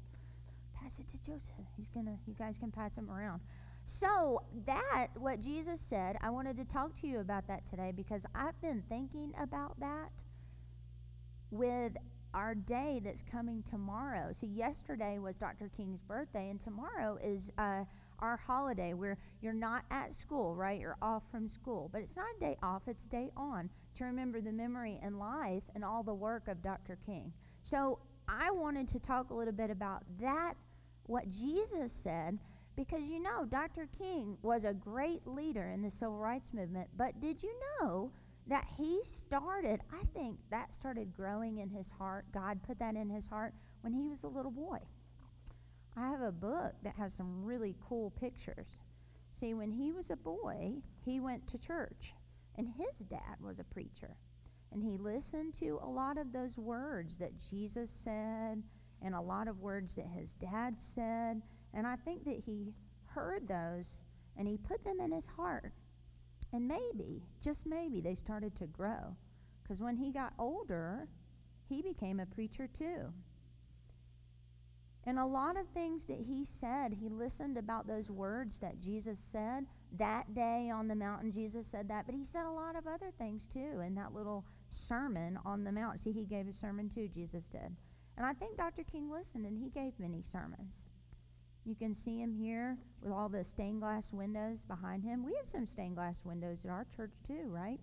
pass 0.74 0.92
it 1.00 1.10
to 1.12 1.18
Joseph. 1.26 1.66
He's 1.76 1.90
gonna 1.94 2.18
you 2.28 2.36
guys 2.38 2.56
can 2.60 2.72
pass 2.72 2.96
him 2.96 3.10
around. 3.10 3.42
So 3.86 4.44
that 4.68 5.08
what 5.16 5.42
Jesus 5.42 5.82
said, 5.82 6.18
I 6.22 6.30
wanted 6.30 6.58
to 6.58 6.66
talk 6.66 7.00
to 7.02 7.08
you 7.08 7.20
about 7.20 7.48
that 7.48 7.68
today 7.70 7.92
because 7.96 8.22
I've 8.36 8.60
been 8.62 8.84
thinking 8.88 9.34
about 9.42 9.80
that 9.80 10.10
with 11.50 11.94
our 12.34 12.54
day 12.54 13.02
that's 13.04 13.24
coming 13.24 13.64
tomorrow. 13.70 14.32
So 14.40 14.46
yesterday 14.46 15.18
was 15.18 15.36
Dr. 15.36 15.72
King's 15.76 16.00
birthday, 16.02 16.50
and 16.50 16.64
tomorrow 16.64 17.18
is 17.24 17.50
uh, 17.58 17.86
our 18.20 18.38
holiday 18.38 18.94
where 18.94 19.18
you're 19.42 19.54
not 19.54 19.84
at 19.92 20.14
school, 20.14 20.56
right? 20.56 20.80
You're 20.80 20.98
off 21.02 21.24
from 21.32 21.48
school, 21.48 21.90
but 21.92 22.02
it's 22.02 22.16
not 22.16 22.28
a 22.38 22.40
day 22.40 22.58
off; 22.62 22.84
it's 22.88 23.04
a 23.04 23.10
day 23.10 23.32
on 23.36 23.70
to 23.98 24.04
remember 24.06 24.42
the 24.42 24.52
memory 24.52 25.00
and 25.02 25.20
life 25.20 25.64
and 25.76 25.84
all 25.84 26.04
the 26.04 26.14
work 26.14 26.48
of 26.48 26.62
Dr. 26.62 26.98
King. 27.06 27.32
So 27.64 28.00
I 28.28 28.52
wanted 28.52 28.88
to 28.90 29.00
talk 29.00 29.30
a 29.30 29.34
little 29.34 29.54
bit 29.54 29.70
about 29.70 30.04
that, 30.20 30.54
what 31.04 31.30
Jesus 31.32 31.92
said, 32.04 32.38
because 32.76 33.04
you 33.10 33.22
know 33.22 33.46
Dr. 33.46 33.88
King 33.98 34.38
was 34.42 34.64
a 34.64 34.74
great 34.74 35.26
leader 35.26 35.70
in 35.74 35.82
the 35.82 35.92
civil 35.92 36.18
rights 36.18 36.54
movement, 36.54 36.90
but 36.98 37.20
did 37.20 37.42
you 37.44 37.54
know? 37.82 38.12
that 38.50 38.66
he 38.78 39.00
started, 39.06 39.80
I 39.94 40.04
think 40.14 40.38
that 40.50 40.74
started 40.74 41.16
growing 41.16 41.60
in 41.60 41.70
his 41.70 41.88
heart. 41.98 42.26
God 42.34 42.60
put 42.66 42.80
that 42.80 42.96
in 42.96 43.10
his 43.10 43.28
heart 43.28 43.54
when 43.82 43.94
he 43.94 44.08
was 44.08 44.24
a 44.24 44.28
little 44.28 44.52
boy. 44.52 44.80
I 46.00 46.10
have 46.10 46.22
a 46.22 46.32
book 46.32 46.74
that 46.84 46.96
has 46.96 47.14
some 47.14 47.44
really 47.44 47.76
cool 47.88 48.12
pictures. 48.12 48.68
See, 49.40 49.54
when 49.54 49.72
he 49.72 49.92
was 49.92 50.12
a 50.12 50.16
boy, 50.16 50.74
he 51.06 51.20
went 51.20 51.48
to 51.50 51.58
church, 51.58 52.14
and 52.56 52.68
his 52.68 53.08
dad 53.10 53.38
was 53.42 53.60
a 53.60 53.64
preacher. 53.64 54.16
And 54.72 54.84
he 54.84 54.98
listened 54.98 55.56
to 55.60 55.80
a 55.84 55.90
lot 55.90 56.18
of 56.18 56.32
those 56.32 56.58
words 56.58 57.18
that 57.18 57.32
Jesus 57.50 57.90
said 58.04 58.62
and 59.02 59.16
a 59.16 59.22
lot 59.22 59.48
of 59.48 59.60
words 59.60 59.96
that 59.96 60.08
his 60.08 60.34
dad 60.34 60.76
said. 60.94 61.42
And 61.74 61.88
I 61.88 61.96
think 61.96 62.24
that 62.26 62.42
he 62.46 62.74
heard 63.06 63.48
those 63.48 64.00
and 64.38 64.48
he 64.48 64.58
put 64.58 64.84
them 64.84 65.00
in 65.00 65.12
his 65.12 65.26
heart. 65.26 65.74
And 66.54 66.68
maybe, 66.68 67.24
just 67.44 67.66
maybe, 67.66 68.02
they 68.02 68.16
started 68.16 68.56
to 68.58 68.68
grow. 68.68 69.16
Because 69.62 69.82
when 69.82 69.98
he 69.98 70.12
got 70.12 70.34
older, 70.40 71.08
he 71.68 71.82
became 71.82 72.20
a 72.20 72.26
preacher 72.26 72.68
too. 72.78 73.14
And 75.06 75.18
a 75.18 75.26
lot 75.26 75.58
of 75.58 75.68
things 75.70 76.06
that 76.06 76.20
he 76.20 76.46
said, 76.60 76.94
he 76.94 77.10
listened 77.10 77.58
about 77.58 77.88
those 77.88 78.10
words 78.10 78.60
that 78.60 78.82
Jesus 78.82 79.18
said. 79.32 79.66
That 79.98 80.36
day 80.36 80.70
on 80.74 80.88
the 80.88 80.96
mountain, 80.96 81.32
Jesus 81.32 81.68
said 81.72 81.88
that. 81.88 82.06
But 82.06 82.16
he 82.16 82.26
said 82.26 82.46
a 82.46 82.52
lot 82.52 82.76
of 82.76 82.86
other 82.86 83.12
things 83.18 83.48
too 83.52 83.82
in 83.86 83.96
that 83.96 84.14
little 84.14 84.46
sermon 84.70 85.40
on 85.46 85.64
the 85.64 85.72
mountain. 85.72 86.02
See, 86.02 86.12
he 86.12 86.26
gave 86.26 86.48
a 86.48 86.54
sermon 86.54 86.90
too, 86.94 87.08
Jesus 87.08 87.46
did. 87.52 87.76
And 88.18 88.26
I 88.26 88.34
think 88.34 88.58
Dr. 88.58 88.84
King 88.84 89.10
listened 89.10 89.46
and 89.46 89.58
he 89.58 89.70
gave 89.70 89.94
many 89.98 90.22
sermons. 90.32 90.76
You 91.66 91.76
can 91.76 91.96
see 91.96 92.20
him 92.20 92.34
here 92.34 92.78
with 93.02 93.12
all 93.12 93.30
the 93.30 93.44
stained 93.46 93.80
glass 93.80 94.12
windows 94.12 94.60
behind 94.68 95.04
him. 95.04 95.24
We 95.24 95.36
have 95.36 95.48
some 95.48 95.68
stained 95.68 95.96
glass 95.96 96.16
windows 96.24 96.60
at 96.66 96.72
our 96.72 96.86
church 96.96 97.14
too, 97.26 97.48
right? 97.48 97.80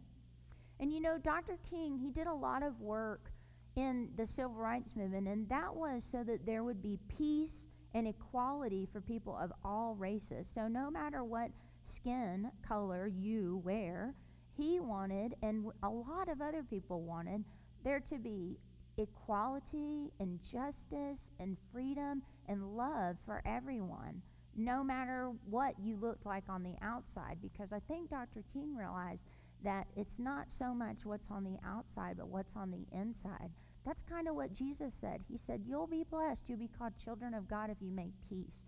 And 0.79 0.93
you 0.93 1.01
know, 1.01 1.19
Dr. 1.19 1.59
King, 1.71 1.99
he 1.99 2.11
did 2.11 2.27
a 2.27 2.35
lot 2.35 2.63
of 2.63 2.81
work 2.81 3.31
in 3.77 4.09
the 4.17 4.27
civil 4.27 4.53
rights 4.53 4.97
movement, 4.97 5.29
and 5.29 5.49
that 5.49 5.75
was 5.75 6.03
so 6.11 6.25
that 6.25 6.47
there 6.47 6.65
would 6.65 6.83
be 6.83 6.99
peace 7.17 7.65
and 7.95 8.09
equality 8.09 8.89
for 8.93 9.01
people 9.01 9.37
of 9.37 9.53
all 9.65 9.95
races. 9.95 10.47
So 10.55 10.67
no 10.67 10.91
matter 10.91 11.23
what 11.25 11.51
skin 11.85 12.51
color 12.67 13.07
you 13.07 13.63
wear, 13.65 14.15
he 14.57 14.81
wanted, 14.81 15.35
and 15.43 15.67
a 15.83 15.89
lot 15.89 16.29
of 16.29 16.41
other 16.41 16.63
people 16.63 17.03
wanted, 17.03 17.45
there 17.85 18.01
to 18.01 18.19
be 18.19 18.59
equality 18.99 20.11
and 20.21 20.41
justice 20.43 21.21
and 21.39 21.57
freedom 21.73 22.23
and 22.49 22.77
love 22.77 23.17
for 23.27 23.43
everyone, 23.45 24.23
no 24.57 24.83
matter 24.83 25.31
what 25.51 25.75
you 25.79 25.97
looked 25.97 26.25
like 26.25 26.45
on 26.49 26.63
the 26.63 26.75
outside. 26.81 27.37
Because 27.43 27.73
I 27.73 27.81
think 27.81 28.09
Dr. 28.09 28.43
King 28.55 28.75
realized 28.75 29.21
that 29.65 29.87
it's 29.97 30.19
not 30.19 30.51
so 30.51 30.73
much 30.75 31.05
what's 31.05 31.31
on 31.31 31.45
the 31.45 31.59
outside, 31.67 32.17
but 32.17 32.29
what's 32.29 32.57
on 32.57 32.71
the 32.71 32.87
inside. 32.99 33.51
That's 33.87 34.03
kind 34.11 34.27
of 34.27 34.35
what 34.35 34.53
Jesus 34.53 34.93
said. 35.01 35.23
He 35.29 35.39
said, 35.39 35.63
You'll 35.65 35.87
be 35.87 36.05
blessed. 36.11 36.43
You'll 36.49 36.59
be 36.59 36.71
called 36.77 36.93
children 37.03 37.35
of 37.35 37.49
God 37.49 37.71
if 37.71 37.77
you 37.81 37.93
make 37.93 38.13
peace. 38.29 38.59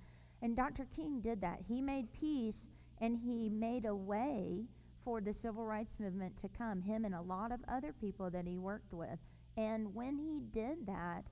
And 0.41 0.57
Dr. 0.57 0.87
King 0.95 1.21
did 1.21 1.41
that. 1.41 1.59
He 1.67 1.83
made 1.83 2.13
peace 2.13 2.67
and 3.01 3.17
he 3.17 3.49
made 3.49 3.85
a 3.85 3.95
way 3.95 4.65
for 5.05 5.21
the 5.21 5.35
civil 5.35 5.65
rights 5.65 5.95
movement 5.99 6.37
to 6.39 6.49
come, 6.49 6.81
him 6.81 7.05
and 7.05 7.15
a 7.15 7.21
lot 7.21 7.51
of 7.51 7.61
other 7.67 7.93
people 7.93 8.31
that 8.31 8.47
he 8.47 8.59
worked 8.59 8.93
with. 8.93 9.19
And 9.57 9.93
when 9.93 10.17
he 10.17 10.41
did 10.53 10.87
that, 10.87 11.25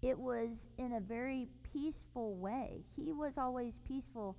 it 0.00 0.16
was 0.16 0.66
in 0.78 0.92
a 0.92 1.00
very 1.00 1.48
peaceful 1.72 2.36
way. 2.36 2.84
He 2.94 3.12
was 3.12 3.32
always 3.36 3.80
peaceful, 3.86 4.36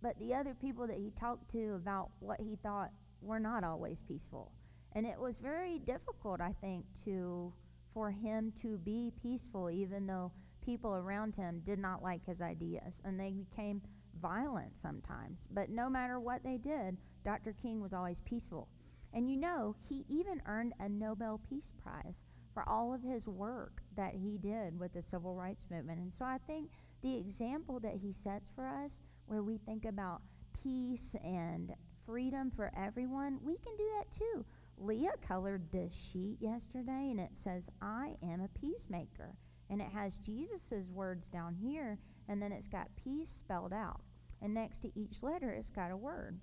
but 0.00 0.16
the 0.20 0.32
other 0.34 0.54
people 0.54 0.86
that 0.86 0.98
he 0.98 1.10
talked 1.18 1.50
to 1.50 1.74
about 1.74 2.10
what 2.20 2.40
he 2.40 2.56
thought 2.62 2.90
were 3.20 3.40
not 3.40 3.64
always 3.64 3.98
peaceful. 4.06 4.52
And 4.92 5.06
it 5.06 5.18
was 5.18 5.38
very 5.38 5.80
difficult, 5.80 6.40
I 6.40 6.54
think, 6.60 6.84
to 7.04 7.52
for 7.92 8.10
him 8.10 8.52
to 8.62 8.78
be 8.78 9.12
peaceful 9.22 9.70
even 9.70 10.06
though 10.06 10.32
people 10.64 10.94
around 10.94 11.34
him 11.34 11.62
did 11.64 11.78
not 11.78 12.02
like 12.02 12.24
his 12.24 12.40
ideas 12.40 12.94
and 13.04 13.18
they 13.18 13.30
became 13.30 13.80
violent 14.20 14.72
sometimes. 14.80 15.46
But 15.50 15.70
no 15.70 15.88
matter 15.88 16.20
what 16.20 16.42
they 16.42 16.58
did, 16.58 16.96
Dr. 17.24 17.54
King 17.62 17.80
was 17.80 17.92
always 17.92 18.20
peaceful. 18.20 18.68
And 19.12 19.28
you 19.28 19.36
know, 19.36 19.74
he 19.88 20.04
even 20.08 20.40
earned 20.46 20.72
a 20.78 20.88
Nobel 20.88 21.40
Peace 21.48 21.72
Prize 21.82 22.14
for 22.54 22.68
all 22.68 22.94
of 22.94 23.02
his 23.02 23.26
work 23.26 23.82
that 23.96 24.14
he 24.14 24.38
did 24.38 24.78
with 24.78 24.92
the 24.92 25.02
civil 25.02 25.34
rights 25.34 25.66
movement. 25.70 26.00
And 26.00 26.12
so 26.12 26.24
I 26.24 26.38
think 26.46 26.70
the 27.02 27.16
example 27.16 27.80
that 27.80 27.94
he 27.94 28.12
sets 28.12 28.48
for 28.54 28.66
us, 28.66 28.92
where 29.26 29.42
we 29.42 29.58
think 29.58 29.84
about 29.84 30.22
peace 30.62 31.14
and 31.24 31.72
freedom 32.06 32.50
for 32.54 32.72
everyone, 32.76 33.38
we 33.44 33.56
can 33.58 33.76
do 33.76 33.88
that 33.96 34.18
too. 34.18 34.44
Leah 34.80 35.12
colored 35.26 35.70
this 35.70 35.92
sheet 36.12 36.38
yesterday, 36.40 37.10
and 37.10 37.20
it 37.20 37.32
says, 37.34 37.64
I 37.82 38.14
am 38.22 38.40
a 38.40 38.58
peacemaker. 38.58 39.34
And 39.68 39.80
it 39.80 39.88
has 39.92 40.18
Jesus' 40.18 40.88
words 40.92 41.28
down 41.28 41.54
here, 41.54 41.98
and 42.28 42.40
then 42.40 42.50
it's 42.50 42.66
got 42.66 42.88
peace 42.96 43.30
spelled 43.30 43.72
out. 43.72 44.00
And 44.42 44.54
next 44.54 44.78
to 44.82 44.98
each 44.98 45.22
letter, 45.22 45.50
it's 45.50 45.68
got 45.68 45.90
a 45.90 45.96
word. 45.96 46.40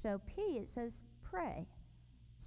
So 0.00 0.20
P, 0.26 0.58
it 0.58 0.68
says 0.68 0.92
pray. 1.22 1.66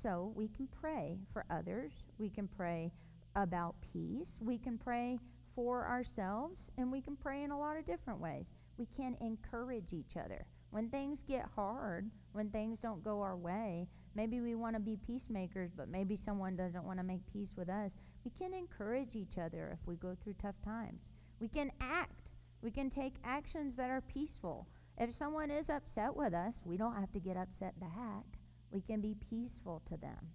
So 0.02 0.34
we 0.36 0.48
can 0.48 0.68
pray 0.68 1.18
for 1.34 1.46
others. 1.50 1.92
We 2.18 2.30
can 2.30 2.48
pray 2.48 2.92
about 3.36 3.76
peace. 3.94 4.40
We 4.42 4.58
can 4.58 4.78
pray 4.78 5.20
for 5.56 5.86
ourselves, 5.88 6.72
and 6.78 6.92
we 6.92 7.02
can 7.02 7.16
pray 7.16 7.44
in 7.44 7.52
a 7.52 7.60
lot 7.60 7.78
of 7.78 7.86
different 7.86 8.20
ways. 8.20 8.46
We 8.78 8.88
can 8.98 9.16
encourage 9.22 9.94
each 9.94 10.18
other. 10.18 10.46
When 10.72 10.90
things 10.90 11.20
get 11.28 11.46
hard, 11.56 12.10
when 12.32 12.50
things 12.50 12.80
don't 12.82 13.04
go 13.04 13.22
our 13.22 13.38
way, 13.38 13.88
maybe 14.16 14.42
we 14.42 14.56
want 14.56 14.76
to 14.76 14.80
be 14.80 14.98
peacemakers, 14.98 15.72
but 15.76 15.90
maybe 15.90 16.16
someone 16.16 16.56
doesn't 16.56 16.84
want 16.84 17.00
to 17.00 17.04
make 17.04 17.22
peace 17.32 17.54
with 17.56 17.70
us. 17.70 17.92
We 18.26 18.32
can 18.32 18.54
encourage 18.54 19.16
each 19.16 19.38
other 19.38 19.70
if 19.74 19.88
we 19.88 19.96
go 19.96 20.16
through 20.24 20.36
tough 20.42 20.56
times. 20.64 21.02
We 21.40 21.48
can 21.48 21.72
act. 21.82 22.30
We 22.62 22.72
can 22.72 22.90
take 22.90 23.16
actions 23.24 23.76
that 23.76 23.90
are 23.90 24.02
peaceful. 24.02 24.68
If 24.98 25.14
someone 25.14 25.52
is 25.52 25.70
upset 25.70 26.16
with 26.16 26.34
us, 26.34 26.62
we 26.64 26.78
don't 26.78 26.96
have 26.96 27.12
to 27.14 27.20
get 27.20 27.36
upset 27.36 27.80
back. 27.80 28.24
We 28.72 28.82
can 28.82 29.02
be 29.02 29.16
peaceful 29.30 29.82
to 29.90 29.98
them. 29.98 30.30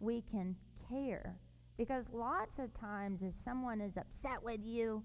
We 0.00 0.22
can 0.30 0.56
care. 0.88 1.38
Because 1.78 2.04
lots 2.12 2.58
of 2.58 2.74
times, 2.74 3.22
if 3.22 3.34
someone 3.42 3.80
is 3.80 3.96
upset 3.96 4.42
with 4.42 4.60
you, 4.62 5.02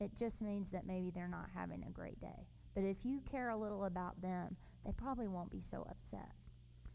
it 0.00 0.10
just 0.18 0.42
means 0.42 0.70
that 0.72 0.86
maybe 0.86 1.10
they're 1.10 1.28
not 1.28 1.48
having 1.54 1.84
a 1.86 1.90
great 1.90 2.20
day. 2.20 2.46
But 2.74 2.84
if 2.84 2.98
you 3.04 3.20
care 3.30 3.50
a 3.50 3.56
little 3.56 3.84
about 3.84 4.20
them, 4.20 4.56
they 4.84 4.92
probably 4.92 5.28
won't 5.28 5.50
be 5.50 5.62
so 5.62 5.86
upset. 5.90 6.30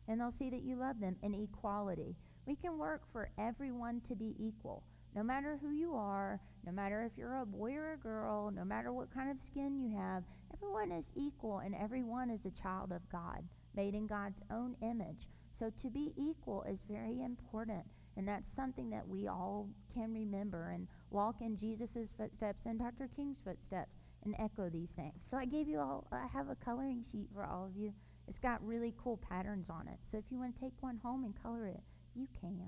And 0.07 0.19
they'll 0.19 0.31
see 0.31 0.49
that 0.49 0.63
you 0.63 0.75
love 0.75 0.99
them 0.99 1.15
in 1.23 1.33
equality. 1.33 2.15
We 2.45 2.55
can 2.55 2.77
work 2.77 3.01
for 3.11 3.29
everyone 3.37 4.01
to 4.07 4.15
be 4.15 4.35
equal. 4.39 4.83
No 5.15 5.23
matter 5.23 5.57
who 5.61 5.71
you 5.71 5.95
are, 5.95 6.39
no 6.65 6.71
matter 6.71 7.03
if 7.03 7.17
you're 7.17 7.41
a 7.41 7.45
boy 7.45 7.73
or 7.73 7.93
a 7.93 7.97
girl, 7.97 8.51
no 8.51 8.65
matter 8.65 8.91
what 8.91 9.13
kind 9.13 9.31
of 9.31 9.41
skin 9.41 9.79
you 9.79 9.97
have, 9.97 10.23
everyone 10.53 10.91
is 10.91 11.05
equal 11.15 11.59
and 11.59 11.73
everyone 11.73 12.29
is 12.29 12.45
a 12.45 12.61
child 12.61 12.91
of 12.91 13.09
God, 13.09 13.43
made 13.75 13.95
in 13.95 14.07
God's 14.07 14.41
own 14.51 14.75
image. 14.81 15.27
So 15.57 15.71
to 15.81 15.89
be 15.89 16.13
equal 16.17 16.63
is 16.63 16.81
very 16.89 17.21
important. 17.21 17.85
And 18.17 18.27
that's 18.27 18.47
something 18.47 18.89
that 18.91 19.07
we 19.07 19.27
all 19.27 19.69
can 19.93 20.13
remember 20.13 20.69
and 20.69 20.87
walk 21.09 21.35
in 21.41 21.57
Jesus' 21.57 22.13
footsteps 22.17 22.65
and 22.65 22.79
Dr. 22.79 23.09
King's 23.15 23.37
footsteps 23.43 23.95
and 24.23 24.35
echo 24.39 24.69
these 24.69 24.89
things. 24.95 25.21
So 25.29 25.37
I 25.37 25.45
gave 25.45 25.67
you 25.67 25.79
all, 25.79 26.07
I 26.11 26.27
have 26.27 26.49
a 26.49 26.55
coloring 26.55 27.03
sheet 27.11 27.29
for 27.33 27.45
all 27.45 27.65
of 27.65 27.75
you. 27.75 27.93
It's 28.27 28.39
got 28.39 28.65
really 28.65 28.93
cool 28.97 29.17
patterns 29.17 29.69
on 29.69 29.87
it. 29.87 29.99
So 30.09 30.17
if 30.17 30.25
you 30.29 30.39
want 30.39 30.55
to 30.55 30.61
take 30.61 30.73
one 30.81 30.99
home 31.03 31.23
and 31.23 31.33
color 31.41 31.67
it, 31.67 31.81
you 32.15 32.27
can. 32.39 32.59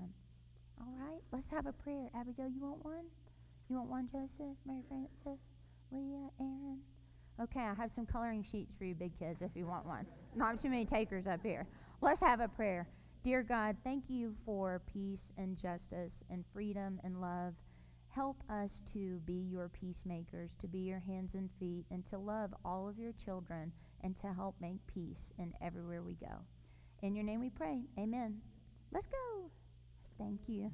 All 0.80 0.94
right, 0.98 1.20
let's 1.32 1.48
have 1.50 1.66
a 1.66 1.72
prayer. 1.72 2.08
Abigail, 2.14 2.48
you 2.48 2.60
want 2.60 2.84
one? 2.84 3.04
You 3.68 3.76
want 3.76 3.90
one, 3.90 4.08
Joseph, 4.10 4.56
Mary 4.66 4.82
Frances, 4.88 5.40
Leah, 5.90 6.30
Aaron? 6.40 6.78
Okay, 7.40 7.60
I 7.60 7.74
have 7.74 7.90
some 7.92 8.06
coloring 8.06 8.44
sheets 8.50 8.72
for 8.78 8.84
you 8.84 8.94
big 8.94 9.16
kids 9.18 9.42
if 9.42 9.50
you 9.54 9.66
want 9.66 9.86
one. 9.86 10.06
Not 10.34 10.60
too 10.60 10.68
many 10.70 10.84
takers 10.84 11.26
up 11.26 11.40
here. 11.42 11.66
Let's 12.00 12.20
have 12.20 12.40
a 12.40 12.48
prayer. 12.48 12.88
Dear 13.24 13.42
God, 13.42 13.76
thank 13.84 14.04
you 14.08 14.34
for 14.46 14.80
peace 14.92 15.32
and 15.36 15.56
justice 15.56 16.22
and 16.30 16.44
freedom 16.52 17.00
and 17.04 17.20
love. 17.20 17.54
Help 18.08 18.42
us 18.48 18.80
to 18.92 19.20
be 19.26 19.46
your 19.50 19.68
peacemakers, 19.68 20.50
to 20.60 20.66
be 20.66 20.78
your 20.78 21.00
hands 21.00 21.34
and 21.34 21.50
feet, 21.60 21.84
and 21.90 22.04
to 22.10 22.18
love 22.18 22.54
all 22.64 22.88
of 22.88 22.98
your 22.98 23.12
children 23.24 23.72
and 24.02 24.18
to 24.20 24.32
help 24.32 24.54
make 24.60 24.86
peace 24.86 25.32
in 25.38 25.52
everywhere 25.62 26.02
we 26.02 26.14
go. 26.14 26.44
In 27.02 27.14
your 27.14 27.24
name 27.24 27.40
we 27.40 27.50
pray. 27.50 27.82
Amen. 27.98 28.40
Let's 28.92 29.06
go. 29.06 29.50
Thank 30.18 30.40
you. 30.48 30.70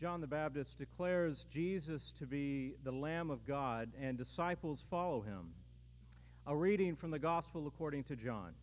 John 0.00 0.22
the 0.22 0.26
Baptist 0.26 0.78
declares 0.78 1.44
Jesus 1.52 2.14
to 2.18 2.26
be 2.26 2.72
the 2.84 2.90
Lamb 2.90 3.30
of 3.30 3.46
God, 3.46 3.90
and 4.00 4.16
disciples 4.16 4.82
follow 4.88 5.20
him. 5.20 5.52
A 6.46 6.56
reading 6.56 6.96
from 6.96 7.10
the 7.10 7.18
Gospel 7.18 7.66
according 7.66 8.04
to 8.04 8.16
John. 8.16 8.54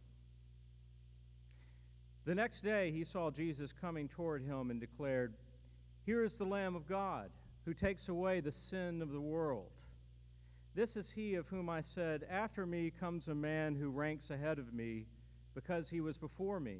The 2.26 2.34
next 2.34 2.62
day 2.62 2.90
he 2.90 3.04
saw 3.04 3.30
Jesus 3.30 3.72
coming 3.72 4.08
toward 4.08 4.42
him 4.42 4.72
and 4.72 4.80
declared, 4.80 5.36
Here 6.08 6.24
is 6.24 6.40
the 6.40 6.44
Lamb 6.44 6.76
of 6.76 6.88
God, 6.90 7.30
who 7.66 7.74
takes 7.76 8.10
away 8.10 8.40
the 8.40 8.52
sin 8.52 9.04
of 9.04 9.12
the 9.12 9.22
world. 9.22 9.70
This 10.74 10.98
is 10.98 11.12
he 11.12 11.36
of 11.36 11.48
whom 11.50 11.70
I 11.70 11.84
said, 11.84 12.26
After 12.32 12.66
me 12.66 12.92
comes 13.00 13.28
a 13.28 13.36
man 13.36 13.76
who 13.76 13.92
ranks 13.92 14.32
ahead 14.32 14.58
of 14.58 14.74
me, 14.74 15.06
because 15.54 15.88
he 15.88 16.02
was 16.02 16.18
before 16.18 16.60
me. 16.60 16.80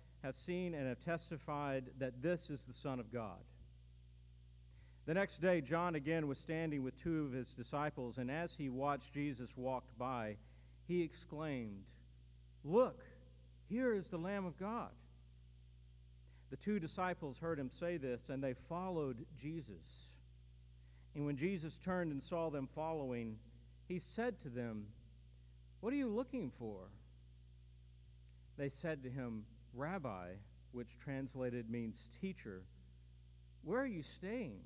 have 0.23 0.37
seen 0.37 0.73
and 0.73 0.87
have 0.87 0.99
testified 0.99 1.85
that 1.99 2.21
this 2.21 2.49
is 2.49 2.65
the 2.65 2.73
Son 2.73 2.99
of 2.99 3.11
God. 3.11 3.39
The 5.05 5.13
next 5.15 5.41
day, 5.41 5.61
John 5.61 5.95
again 5.95 6.27
was 6.27 6.37
standing 6.37 6.83
with 6.83 7.01
two 7.01 7.25
of 7.25 7.33
his 7.33 7.53
disciples, 7.53 8.17
and 8.17 8.29
as 8.29 8.53
he 8.53 8.69
watched 8.69 9.13
Jesus 9.13 9.49
walk 9.55 9.83
by, 9.97 10.37
he 10.87 11.01
exclaimed, 11.01 11.83
Look, 12.63 13.03
here 13.67 13.93
is 13.93 14.09
the 14.09 14.17
Lamb 14.17 14.45
of 14.45 14.59
God. 14.59 14.91
The 16.51 16.57
two 16.57 16.79
disciples 16.79 17.39
heard 17.39 17.57
him 17.57 17.71
say 17.71 17.97
this, 17.97 18.29
and 18.29 18.43
they 18.43 18.53
followed 18.69 19.25
Jesus. 19.41 20.11
And 21.15 21.25
when 21.25 21.37
Jesus 21.37 21.79
turned 21.79 22.11
and 22.11 22.21
saw 22.21 22.49
them 22.49 22.67
following, 22.75 23.37
he 23.87 23.99
said 23.99 24.39
to 24.41 24.49
them, 24.49 24.87
What 25.79 25.93
are 25.93 25.97
you 25.97 26.09
looking 26.09 26.51
for? 26.59 26.77
They 28.57 28.69
said 28.69 29.03
to 29.03 29.09
him, 29.09 29.45
Rabbi, 29.73 30.29
which 30.71 30.97
translated 31.03 31.69
means 31.69 32.07
teacher, 32.19 32.63
where 33.63 33.79
are 33.79 33.87
you 33.87 34.03
staying? 34.03 34.61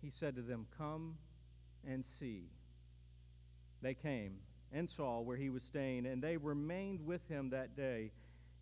He 0.00 0.10
said 0.10 0.36
to 0.36 0.42
them, 0.42 0.66
Come 0.76 1.16
and 1.86 2.04
see. 2.04 2.44
They 3.82 3.94
came 3.94 4.38
and 4.72 4.88
saw 4.88 5.20
where 5.20 5.36
he 5.36 5.50
was 5.50 5.62
staying, 5.62 6.06
and 6.06 6.22
they 6.22 6.36
remained 6.36 7.04
with 7.04 7.26
him 7.28 7.50
that 7.50 7.76
day. 7.76 8.10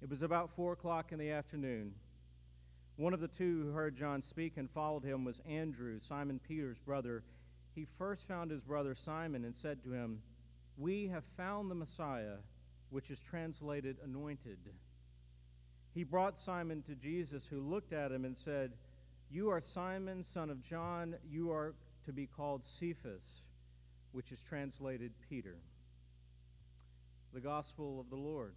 It 0.03 0.11
was 0.11 0.23
about 0.23 0.51
four 0.51 0.73
o'clock 0.73 1.13
in 1.13 1.19
the 1.19 1.31
afternoon. 1.31 1.95
One 2.97 3.15
of 3.15 3.21
the 3.21 3.29
two 3.29 3.63
who 3.63 3.73
heard 3.73 3.97
John 3.97 4.23
speak 4.23 4.57
and 4.57 4.71
followed 4.71 5.05
him 5.05 5.25
was 5.25 5.41
Andrew, 5.49 5.99
Simon 5.99 6.41
Peter's 6.47 6.79
brother. 6.79 7.25
He 7.75 7.87
first 7.99 8.29
found 8.29 8.51
his 8.51 8.61
brother 8.61 8.95
Simon 8.95 9.45
and 9.45 9.55
said 9.55 9.83
to 9.83 9.93
him, 9.93 10.21
We 10.77 11.09
have 11.09 11.25
found 11.37 11.71
the 11.71 11.75
Messiah, 11.75 12.37
which 12.91 13.11
is 13.11 13.21
translated 13.23 13.97
anointed. 14.05 14.59
He 15.95 16.03
brought 16.03 16.41
Simon 16.41 16.83
to 16.83 16.97
Jesus, 16.97 17.47
who 17.47 17.61
looked 17.61 17.93
at 17.93 18.11
him 18.11 18.25
and 18.25 18.37
said, 18.37 18.73
You 19.31 19.51
are 19.51 19.61
Simon, 19.61 20.25
son 20.25 20.51
of 20.51 20.61
John. 20.61 21.15
You 21.31 21.53
are 21.53 21.73
to 22.05 22.13
be 22.13 22.27
called 22.27 22.65
Cephas, 22.65 23.43
which 24.11 24.33
is 24.33 24.43
translated 24.43 25.13
Peter. 25.31 25.55
The 27.33 27.41
Gospel 27.41 28.01
of 28.01 28.11
the 28.11 28.17
Lord. 28.17 28.55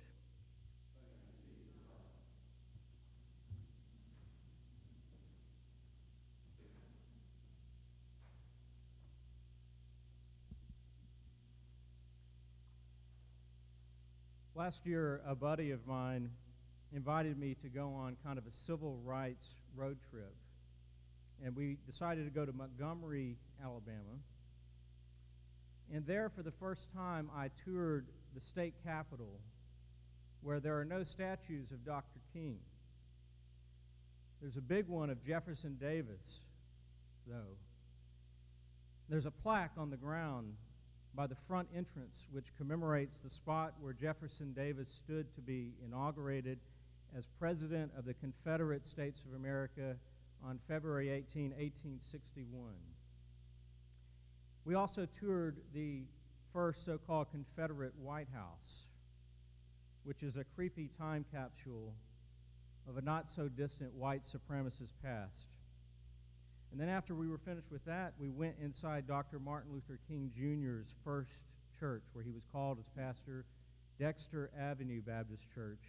Last 14.56 14.88
year, 14.88 15.22
a 15.28 15.36
buddy 15.36 15.70
of 15.70 15.86
mine 15.86 16.32
invited 16.94 17.38
me 17.38 17.56
to 17.62 17.70
go 17.70 17.94
on 17.94 18.16
kind 18.24 18.38
of 18.38 18.46
a 18.46 18.52
civil 18.52 19.00
rights 19.04 19.56
road 19.76 19.98
trip. 20.10 20.34
And 21.44 21.56
we 21.56 21.78
decided 21.86 22.26
to 22.26 22.32
go 22.32 22.46
to 22.46 22.54
Montgomery, 22.54 23.38
Alabama. 23.64 24.18
And 25.94 26.06
there, 26.06 26.30
for 26.30 26.44
the 26.44 26.52
first 26.52 26.92
time, 26.94 27.30
I 27.36 27.50
toured 27.64 28.08
the 28.34 28.42
state 28.42 28.74
capitol 28.84 29.40
where 30.42 30.60
there 30.60 30.80
are 30.80 30.86
no 30.86 31.04
statues 31.04 31.72
of 31.72 31.86
Dr. 31.86 32.20
King. 32.34 32.58
There's 34.42 34.58
a 34.58 34.62
big 34.62 34.88
one 34.88 35.10
of 35.10 35.24
Jefferson 35.26 35.78
Davis, 35.80 36.42
though. 37.28 37.58
There's 39.10 39.26
a 39.26 39.32
plaque 39.32 39.72
on 39.78 39.90
the 39.90 39.98
ground 39.98 40.54
by 41.16 41.28
the 41.28 41.36
front 41.48 41.68
entrance, 41.76 42.26
which 42.32 42.56
commemorates 42.58 43.22
the 43.22 43.30
spot 43.30 43.74
where 43.80 43.94
Jefferson 43.94 44.54
Davis 44.54 44.90
stood 44.90 45.34
to 45.36 45.42
be 45.42 45.72
inaugurated 45.84 46.60
as 47.16 47.26
President 47.40 47.92
of 47.98 48.06
the 48.06 48.14
Confederate 48.14 48.86
States 48.86 49.24
of 49.28 49.36
America 49.36 49.96
on 50.44 50.60
February 50.68 51.10
18, 51.10 51.52
1861. 51.52 52.74
We 54.66 54.76
also 54.76 55.08
toured 55.20 55.58
the 55.74 56.04
first 56.54 56.86
so 56.86 56.98
called 56.98 57.28
Confederate 57.32 57.94
White 58.02 58.28
House, 58.34 58.86
which 60.04 60.24
is 60.24 60.38
a 60.38 60.44
creepy 60.44 60.90
time 60.98 61.26
capsule 61.32 61.94
of 62.88 62.98
a 62.98 63.02
not 63.02 63.30
so 63.30 63.48
distant 63.48 63.94
white 63.94 64.24
supremacist 64.24 64.94
past. 65.04 65.46
And 66.72 66.80
then 66.80 66.90
after 66.90 67.16
we 67.16 67.28
were 67.28 67.38
finished 67.38 67.72
with 67.72 67.84
that, 67.86 68.14
we 68.20 68.30
went 68.30 68.56
inside 68.62 69.08
Dr. 69.08 69.40
Martin 69.40 69.72
Luther 69.74 70.00
King 70.08 70.32
Jr.'s 70.36 70.94
first 71.04 71.40
church, 71.80 72.04
where 72.14 72.24
he 72.24 72.32
was 72.32 72.44
called 72.52 72.80
as 72.80 72.88
pastor, 72.98 73.46
Dexter 74.00 74.52
Avenue 74.60 75.02
Baptist 75.02 75.44
Church. 75.54 75.80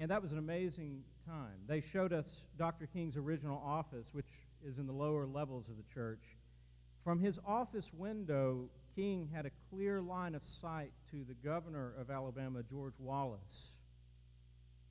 And 0.00 0.10
that 0.10 0.22
was 0.22 0.32
an 0.32 0.38
amazing 0.38 1.02
time. 1.26 1.58
They 1.68 1.82
showed 1.82 2.14
us 2.14 2.26
Dr. 2.56 2.86
King's 2.86 3.18
original 3.18 3.62
office, 3.62 4.08
which 4.14 4.24
is 4.66 4.78
in 4.78 4.86
the 4.86 4.94
lower 4.94 5.26
levels 5.26 5.68
of 5.68 5.76
the 5.76 5.84
church. 5.94 6.22
From 7.04 7.20
his 7.20 7.38
office 7.46 7.90
window, 7.92 8.70
King 8.96 9.28
had 9.30 9.44
a 9.44 9.50
clear 9.70 10.00
line 10.00 10.34
of 10.34 10.42
sight 10.42 10.92
to 11.10 11.22
the 11.28 11.34
governor 11.34 11.92
of 12.00 12.10
Alabama, 12.10 12.62
George 12.62 12.94
Wallace. 12.98 13.72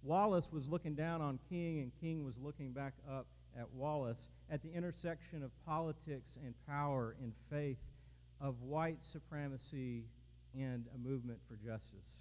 Wallace 0.03 0.49
was 0.51 0.67
looking 0.67 0.93
down 0.93 1.21
on 1.21 1.39
King, 1.49 1.79
and 1.79 1.91
King 1.99 2.23
was 2.23 2.35
looking 2.37 2.71
back 2.71 2.93
up 3.09 3.25
at 3.59 3.67
Wallace 3.73 4.29
at 4.51 4.61
the 4.61 4.71
intersection 4.71 5.41
of 5.41 5.49
politics 5.65 6.37
and 6.45 6.53
power 6.67 7.15
and 7.19 7.33
faith, 7.49 7.79
of 8.39 8.61
white 8.61 9.03
supremacy 9.03 10.03
and 10.55 10.85
a 10.93 10.97
movement 10.99 11.39
for 11.47 11.55
justice. 11.55 12.17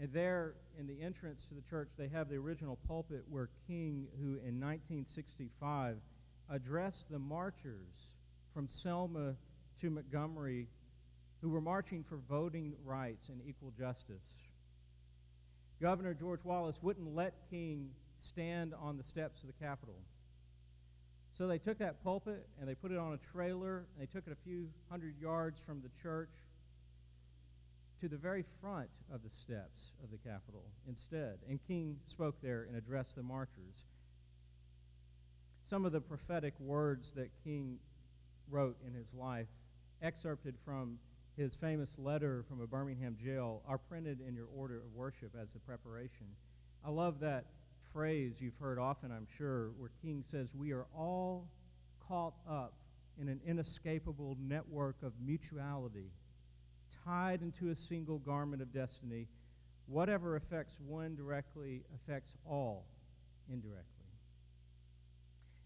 And 0.00 0.12
there, 0.12 0.54
in 0.78 0.86
the 0.86 1.00
entrance 1.02 1.44
to 1.48 1.54
the 1.54 1.62
church, 1.62 1.88
they 1.96 2.08
have 2.08 2.28
the 2.28 2.36
original 2.36 2.78
pulpit 2.88 3.24
where 3.28 3.48
King, 3.68 4.08
who 4.18 4.30
in 4.46 4.60
1965 4.60 5.96
addressed 6.50 7.10
the 7.10 7.18
marchers 7.18 8.14
from 8.52 8.68
Selma 8.68 9.34
to 9.80 9.90
Montgomery 9.90 10.68
who 11.44 11.50
were 11.50 11.60
marching 11.60 12.02
for 12.02 12.16
voting 12.26 12.72
rights 12.86 13.28
and 13.28 13.38
equal 13.46 13.70
justice. 13.78 14.38
Governor 15.78 16.14
George 16.14 16.42
Wallace 16.42 16.78
wouldn't 16.80 17.14
let 17.14 17.34
King 17.50 17.90
stand 18.18 18.72
on 18.80 18.96
the 18.96 19.04
steps 19.04 19.42
of 19.42 19.48
the 19.48 19.64
Capitol. 19.64 19.96
So 21.34 21.46
they 21.46 21.58
took 21.58 21.78
that 21.80 22.02
pulpit 22.02 22.46
and 22.58 22.66
they 22.66 22.74
put 22.74 22.92
it 22.92 22.96
on 22.96 23.12
a 23.12 23.18
trailer 23.18 23.84
and 23.92 24.00
they 24.00 24.10
took 24.10 24.26
it 24.26 24.32
a 24.32 24.42
few 24.42 24.70
hundred 24.88 25.16
yards 25.20 25.60
from 25.60 25.82
the 25.82 25.90
church 26.02 26.30
to 28.04 28.08
the 28.08 28.16
very 28.18 28.44
front 28.60 28.90
of 29.10 29.22
the 29.22 29.30
steps 29.30 29.92
of 30.02 30.10
the 30.10 30.18
Capitol 30.18 30.62
instead. 30.86 31.38
And 31.48 31.58
King 31.66 31.96
spoke 32.04 32.36
there 32.42 32.64
and 32.68 32.76
addressed 32.76 33.16
the 33.16 33.22
marchers. 33.22 33.80
Some 35.62 35.86
of 35.86 35.92
the 35.92 36.02
prophetic 36.02 36.52
words 36.60 37.12
that 37.12 37.30
King 37.42 37.78
wrote 38.50 38.76
in 38.86 38.92
his 38.92 39.14
life, 39.14 39.46
excerpted 40.02 40.54
from 40.66 40.98
his 41.38 41.54
famous 41.54 41.98
letter 41.98 42.44
from 42.46 42.60
a 42.60 42.66
Birmingham 42.66 43.16
jail, 43.24 43.62
are 43.66 43.78
printed 43.78 44.20
in 44.20 44.34
your 44.34 44.48
order 44.54 44.76
of 44.76 44.94
worship 44.94 45.30
as 45.40 45.54
the 45.54 45.58
preparation. 45.60 46.26
I 46.84 46.90
love 46.90 47.20
that 47.20 47.46
phrase 47.90 48.34
you've 48.38 48.58
heard 48.60 48.78
often, 48.78 49.12
I'm 49.12 49.26
sure, 49.38 49.70
where 49.78 49.90
King 50.02 50.22
says, 50.30 50.48
We 50.54 50.72
are 50.72 50.84
all 50.94 51.48
caught 52.06 52.34
up 52.46 52.74
in 53.18 53.28
an 53.30 53.40
inescapable 53.46 54.36
network 54.38 54.96
of 55.02 55.14
mutuality, 55.24 56.10
tied 57.04 57.42
into 57.42 57.70
a 57.70 57.74
single 57.74 58.18
garment 58.18 58.62
of 58.62 58.72
destiny. 58.72 59.26
Whatever 59.86 60.36
affects 60.36 60.76
one 60.86 61.14
directly 61.14 61.82
affects 61.94 62.34
all 62.48 62.86
indirectly. 63.50 63.84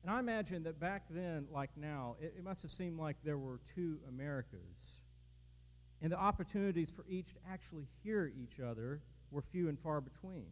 And 0.02 0.10
I 0.10 0.18
imagine 0.20 0.62
that 0.64 0.80
back 0.80 1.02
then, 1.10 1.46
like 1.52 1.70
now, 1.76 2.16
it, 2.20 2.34
it 2.38 2.44
must 2.44 2.62
have 2.62 2.70
seemed 2.70 2.98
like 2.98 3.16
there 3.24 3.38
were 3.38 3.60
two 3.74 3.98
Americas. 4.08 4.94
And 6.00 6.12
the 6.12 6.18
opportunities 6.18 6.90
for 6.90 7.04
each 7.08 7.34
to 7.34 7.40
actually 7.50 7.86
hear 8.02 8.32
each 8.40 8.60
other 8.60 9.00
were 9.30 9.42
few 9.42 9.68
and 9.68 9.78
far 9.78 10.00
between. 10.00 10.46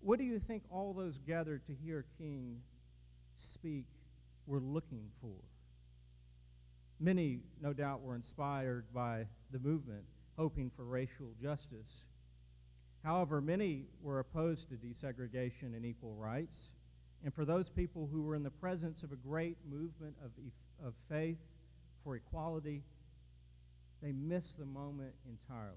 What 0.00 0.18
do 0.18 0.24
you 0.24 0.38
think 0.38 0.62
all 0.70 0.94
those 0.94 1.18
gathered 1.18 1.66
to 1.66 1.74
hear 1.74 2.06
King 2.18 2.60
speak 3.36 3.84
were 4.46 4.60
looking 4.60 5.10
for? 5.20 5.36
Many, 7.00 7.40
no 7.62 7.72
doubt, 7.72 8.02
were 8.02 8.14
inspired 8.14 8.84
by 8.92 9.24
the 9.52 9.58
movement, 9.58 10.04
hoping 10.36 10.70
for 10.76 10.84
racial 10.84 11.32
justice. 11.42 12.02
However, 13.02 13.40
many 13.40 13.86
were 14.02 14.18
opposed 14.18 14.68
to 14.68 14.74
desegregation 14.74 15.74
and 15.74 15.86
equal 15.86 16.14
rights. 16.14 16.72
And 17.24 17.32
for 17.34 17.46
those 17.46 17.70
people 17.70 18.08
who 18.12 18.22
were 18.22 18.34
in 18.34 18.42
the 18.42 18.50
presence 18.50 19.02
of 19.02 19.12
a 19.12 19.16
great 19.16 19.56
movement 19.68 20.14
of, 20.22 20.30
of 20.86 20.94
faith 21.08 21.38
for 22.04 22.16
equality, 22.16 22.82
they 24.02 24.12
missed 24.12 24.58
the 24.58 24.66
moment 24.66 25.14
entirely. 25.26 25.76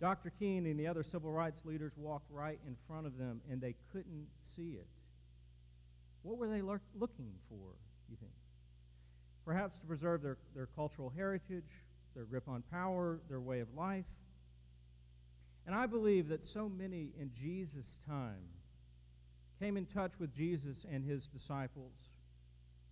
Dr. 0.00 0.32
King 0.38 0.66
and 0.66 0.80
the 0.80 0.86
other 0.86 1.02
civil 1.02 1.30
rights 1.30 1.64
leaders 1.64 1.92
walked 1.96 2.30
right 2.30 2.58
in 2.66 2.76
front 2.88 3.06
of 3.06 3.18
them, 3.18 3.40
and 3.50 3.60
they 3.60 3.74
couldn't 3.92 4.26
see 4.56 4.72
it. 4.72 4.86
What 6.22 6.38
were 6.38 6.48
they 6.48 6.62
looking 6.62 7.32
for, 7.48 7.76
you 8.10 8.16
think? 8.18 8.32
Perhaps 9.44 9.78
to 9.78 9.86
preserve 9.86 10.22
their, 10.22 10.38
their 10.54 10.68
cultural 10.76 11.12
heritage, 11.14 11.64
their 12.14 12.24
grip 12.24 12.48
on 12.48 12.62
power, 12.70 13.20
their 13.28 13.40
way 13.40 13.60
of 13.60 13.68
life. 13.74 14.04
And 15.66 15.74
I 15.74 15.86
believe 15.86 16.28
that 16.28 16.44
so 16.44 16.68
many 16.68 17.12
in 17.18 17.30
Jesus' 17.34 17.98
time 18.06 18.44
came 19.60 19.76
in 19.76 19.86
touch 19.86 20.12
with 20.18 20.34
Jesus 20.34 20.84
and 20.90 21.04
his 21.04 21.26
disciples, 21.26 21.92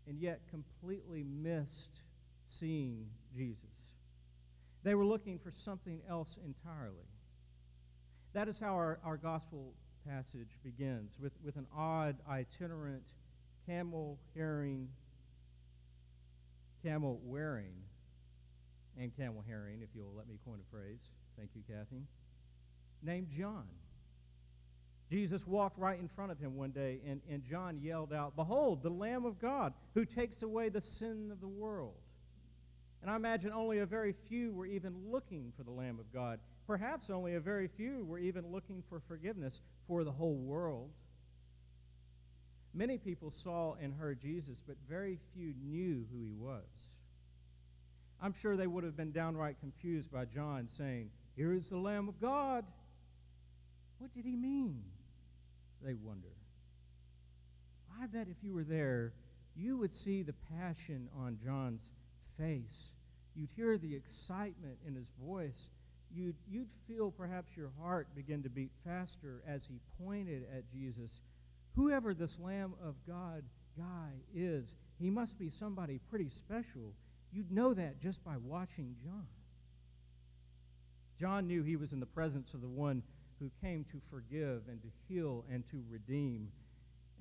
and 0.06 0.18
yet 0.18 0.40
completely 0.50 1.24
missed 1.24 2.00
seeing 2.46 3.06
Jesus. 3.34 3.64
They 4.82 4.94
were 4.94 5.04
looking 5.04 5.38
for 5.38 5.50
something 5.50 6.00
else 6.08 6.38
entirely. 6.44 6.96
That 8.32 8.48
is 8.48 8.58
how 8.58 8.74
our, 8.74 8.98
our 9.04 9.16
gospel 9.16 9.74
passage 10.08 10.56
begins 10.64 11.16
with, 11.20 11.32
with 11.44 11.56
an 11.56 11.66
odd, 11.76 12.16
itinerant, 12.28 13.04
camel 13.66 14.18
herring, 14.34 14.88
camel 16.82 17.20
wearing, 17.24 17.74
and 18.98 19.16
camel 19.16 19.42
herring, 19.46 19.80
if 19.82 19.88
you'll 19.94 20.14
let 20.16 20.28
me 20.28 20.38
coin 20.44 20.58
a 20.60 20.70
phrase. 20.74 21.00
Thank 21.36 21.50
you, 21.54 21.62
Kathy. 21.68 22.02
Named 23.02 23.28
John. 23.30 23.64
Jesus 25.10 25.46
walked 25.46 25.78
right 25.78 25.98
in 25.98 26.06
front 26.08 26.30
of 26.30 26.38
him 26.38 26.54
one 26.54 26.70
day, 26.70 27.00
and, 27.06 27.20
and 27.28 27.42
John 27.44 27.80
yelled 27.82 28.12
out, 28.12 28.36
Behold, 28.36 28.82
the 28.82 28.90
Lamb 28.90 29.24
of 29.24 29.40
God 29.40 29.72
who 29.94 30.04
takes 30.04 30.42
away 30.42 30.68
the 30.68 30.80
sin 30.80 31.30
of 31.32 31.40
the 31.40 31.48
world. 31.48 31.94
And 33.02 33.10
I 33.10 33.16
imagine 33.16 33.52
only 33.52 33.78
a 33.78 33.86
very 33.86 34.14
few 34.28 34.52
were 34.52 34.66
even 34.66 34.94
looking 35.10 35.52
for 35.56 35.64
the 35.64 35.70
Lamb 35.70 35.98
of 35.98 36.12
God. 36.12 36.38
Perhaps 36.66 37.10
only 37.10 37.34
a 37.34 37.40
very 37.40 37.66
few 37.66 38.04
were 38.04 38.18
even 38.18 38.52
looking 38.52 38.82
for 38.88 39.00
forgiveness 39.00 39.62
for 39.88 40.04
the 40.04 40.12
whole 40.12 40.36
world. 40.36 40.90
Many 42.72 42.98
people 42.98 43.30
saw 43.30 43.74
and 43.80 43.92
heard 43.92 44.20
Jesus, 44.20 44.62
but 44.66 44.76
very 44.88 45.18
few 45.34 45.54
knew 45.64 46.06
who 46.12 46.22
he 46.22 46.34
was. 46.34 46.64
I'm 48.22 48.32
sure 48.32 48.56
they 48.56 48.66
would 48.66 48.84
have 48.84 48.96
been 48.96 49.12
downright 49.12 49.58
confused 49.60 50.12
by 50.12 50.26
John 50.26 50.68
saying, 50.68 51.10
Here 51.36 51.52
is 51.52 51.70
the 51.70 51.78
Lamb 51.78 52.08
of 52.08 52.20
God. 52.20 52.64
What 53.98 54.14
did 54.14 54.24
he 54.24 54.36
mean? 54.36 54.82
They 55.82 55.94
wonder. 55.94 56.28
I 58.00 58.06
bet 58.06 58.28
if 58.30 58.42
you 58.42 58.54
were 58.54 58.64
there, 58.64 59.12
you 59.56 59.76
would 59.78 59.92
see 59.92 60.22
the 60.22 60.34
passion 60.56 61.08
on 61.18 61.38
John's 61.44 61.90
face. 62.38 62.88
You'd 63.34 63.50
hear 63.56 63.78
the 63.78 63.94
excitement 63.94 64.78
in 64.86 64.94
his 64.94 65.08
voice. 65.22 65.68
You'd, 66.12 66.36
you'd 66.48 66.68
feel 66.88 67.10
perhaps 67.10 67.56
your 67.56 67.70
heart 67.80 68.08
begin 68.14 68.42
to 68.42 68.48
beat 68.48 68.72
faster 68.84 69.42
as 69.46 69.64
he 69.64 69.80
pointed 70.02 70.44
at 70.54 70.70
Jesus. 70.70 71.20
Whoever 71.76 72.14
this 72.14 72.38
Lamb 72.38 72.74
of 72.84 72.94
God 73.06 73.42
guy 73.76 74.10
is, 74.34 74.74
he 74.98 75.10
must 75.10 75.38
be 75.38 75.48
somebody 75.48 76.00
pretty 76.10 76.28
special. 76.28 76.94
You'd 77.32 77.52
know 77.52 77.74
that 77.74 78.00
just 78.00 78.22
by 78.24 78.36
watching 78.36 78.96
John. 79.02 79.26
John 81.18 81.46
knew 81.46 81.62
he 81.62 81.76
was 81.76 81.92
in 81.92 82.00
the 82.00 82.06
presence 82.06 82.54
of 82.54 82.60
the 82.60 82.68
one 82.68 83.02
who 83.38 83.50
came 83.62 83.84
to 83.84 84.00
forgive 84.10 84.62
and 84.68 84.80
to 84.82 84.88
heal 85.08 85.44
and 85.50 85.64
to 85.70 85.82
redeem. 85.90 86.48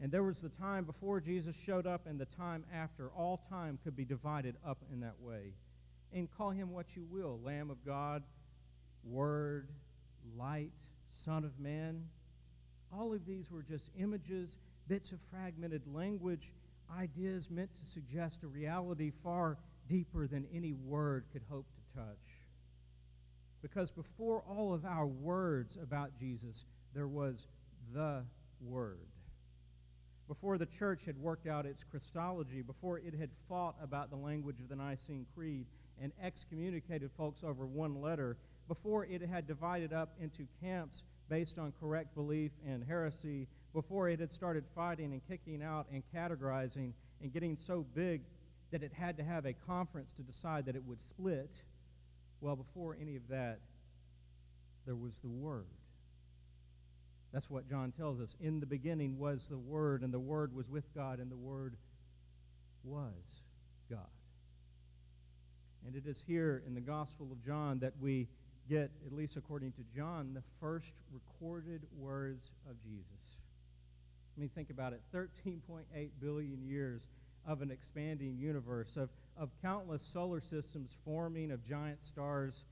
And 0.01 0.11
there 0.11 0.23
was 0.23 0.41
the 0.41 0.49
time 0.49 0.85
before 0.85 1.19
Jesus 1.19 1.55
showed 1.57 1.85
up 1.85 2.07
and 2.07 2.19
the 2.19 2.25
time 2.25 2.65
after. 2.73 3.09
All 3.09 3.41
time 3.49 3.77
could 3.83 3.95
be 3.95 4.05
divided 4.05 4.55
up 4.65 4.77
in 4.91 5.01
that 5.01 5.19
way. 5.19 5.53
And 6.13 6.29
call 6.37 6.49
him 6.49 6.71
what 6.71 6.95
you 6.95 7.05
will 7.09 7.39
Lamb 7.43 7.69
of 7.69 7.85
God, 7.85 8.23
Word, 9.03 9.69
Light, 10.37 10.71
Son 11.11 11.43
of 11.43 11.59
Man. 11.59 12.05
All 12.91 13.13
of 13.13 13.25
these 13.25 13.51
were 13.51 13.63
just 13.63 13.89
images, 13.97 14.57
bits 14.87 15.11
of 15.11 15.19
fragmented 15.31 15.83
language, 15.93 16.51
ideas 16.97 17.49
meant 17.49 17.73
to 17.73 17.85
suggest 17.85 18.43
a 18.43 18.47
reality 18.47 19.11
far 19.23 19.57
deeper 19.87 20.27
than 20.27 20.47
any 20.53 20.73
word 20.73 21.25
could 21.31 21.43
hope 21.49 21.65
to 21.73 21.99
touch. 21.99 22.39
Because 23.61 23.91
before 23.91 24.43
all 24.47 24.73
of 24.73 24.85
our 24.85 25.05
words 25.05 25.77
about 25.81 26.17
Jesus, 26.17 26.65
there 26.93 27.07
was 27.07 27.47
the 27.93 28.23
Word. 28.61 29.07
Before 30.27 30.57
the 30.57 30.65
church 30.65 31.05
had 31.05 31.17
worked 31.17 31.47
out 31.47 31.65
its 31.65 31.83
Christology, 31.83 32.61
before 32.61 32.99
it 32.99 33.13
had 33.13 33.29
fought 33.47 33.75
about 33.81 34.09
the 34.09 34.15
language 34.15 34.59
of 34.59 34.69
the 34.69 34.75
Nicene 34.75 35.25
Creed 35.35 35.65
and 36.01 36.11
excommunicated 36.21 37.09
folks 37.17 37.43
over 37.43 37.65
one 37.65 37.99
letter, 38.01 38.37
before 38.67 39.05
it 39.05 39.21
had 39.21 39.47
divided 39.47 39.91
up 39.91 40.13
into 40.19 40.45
camps 40.61 41.03
based 41.29 41.59
on 41.59 41.71
correct 41.79 42.13
belief 42.15 42.51
and 42.67 42.83
heresy, 42.83 43.47
before 43.73 44.09
it 44.09 44.19
had 44.19 44.31
started 44.31 44.63
fighting 44.75 45.13
and 45.13 45.21
kicking 45.27 45.61
out 45.61 45.85
and 45.93 46.03
categorizing 46.13 46.91
and 47.21 47.31
getting 47.31 47.55
so 47.55 47.85
big 47.93 48.21
that 48.71 48.83
it 48.83 48.91
had 48.91 49.17
to 49.17 49.23
have 49.23 49.45
a 49.45 49.53
conference 49.53 50.11
to 50.11 50.21
decide 50.23 50.65
that 50.65 50.75
it 50.75 50.83
would 50.83 50.99
split, 50.99 51.61
well, 52.41 52.55
before 52.55 52.97
any 52.99 53.15
of 53.15 53.27
that, 53.29 53.59
there 54.85 54.95
was 54.95 55.19
the 55.19 55.29
Word. 55.29 55.65
That's 57.31 57.49
what 57.49 57.69
John 57.69 57.91
tells 57.91 58.19
us. 58.19 58.35
In 58.41 58.59
the 58.59 58.65
beginning 58.65 59.19
was 59.19 59.47
the 59.47 59.57
Word, 59.57 60.01
and 60.01 60.11
the 60.13 60.19
Word 60.19 60.55
was 60.55 60.67
with 60.67 60.93
God, 60.95 61.19
and 61.19 61.29
the 61.29 61.37
Word 61.37 61.75
was 62.83 63.41
God. 63.89 63.99
And 65.85 65.95
it 65.95 66.07
is 66.07 66.23
here 66.25 66.63
in 66.65 66.73
the 66.73 66.81
Gospel 66.81 67.27
of 67.31 67.43
John 67.45 67.79
that 67.79 67.93
we 68.01 68.27
get, 68.69 68.91
at 69.05 69.11
least 69.11 69.35
according 69.35 69.71
to 69.73 69.81
John, 69.95 70.33
the 70.33 70.43
first 70.61 70.93
recorded 71.11 71.81
words 71.97 72.51
of 72.69 72.75
Jesus. 72.83 73.39
I 74.37 74.39
mean, 74.39 74.49
think 74.53 74.69
about 74.69 74.93
it 74.93 75.01
13.8 75.13 76.09
billion 76.21 76.63
years 76.63 77.07
of 77.47 77.61
an 77.61 77.71
expanding 77.71 78.37
universe, 78.37 78.95
of, 78.95 79.09
of 79.37 79.49
countless 79.61 80.03
solar 80.03 80.39
systems 80.39 80.95
forming, 81.03 81.51
of 81.51 81.65
giant 81.65 82.03
stars 82.03 82.65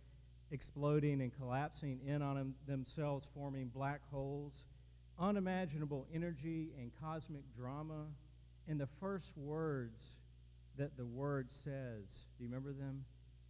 exploding 0.52 1.22
and 1.22 1.36
collapsing 1.38 2.00
in 2.06 2.22
on 2.22 2.36
them, 2.36 2.56
themselves, 2.68 3.28
forming 3.34 3.68
black 3.68 4.02
holes, 4.12 4.64
unimaginable 5.20 6.06
energy 6.14 6.70
and 6.80 6.91
cosmic 7.02 7.43
drama. 7.58 8.06
And 8.68 8.80
the 8.80 8.88
first 9.00 9.32
words 9.36 10.16
that 10.78 10.95
the 10.95 11.06
Word 11.06 11.52
says, 11.52 12.24
do 12.38 12.43
you 12.43 12.50
remember 12.50 12.72
them? 12.72 13.04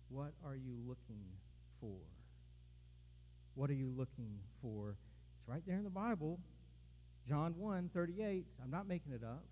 What 0.10 0.32
are 0.45 0.56
you 0.56 0.76
looking 0.88 1.26
for? 1.82 2.16
What 3.58 3.72
are 3.72 3.74
you 3.74 3.91
looking 3.97 4.38
for? 4.62 4.95
It's 5.39 5.47
right 5.47 5.64
there 5.66 5.78
in 5.78 5.84
the 5.84 5.89
Bible. 5.89 6.38
John 7.28 7.55
1 7.58 7.89
38. 7.91 8.45
I'm 8.64 8.70
not 8.70 8.88
making 8.88 9.14
it 9.14 9.24
up. 9.24 9.43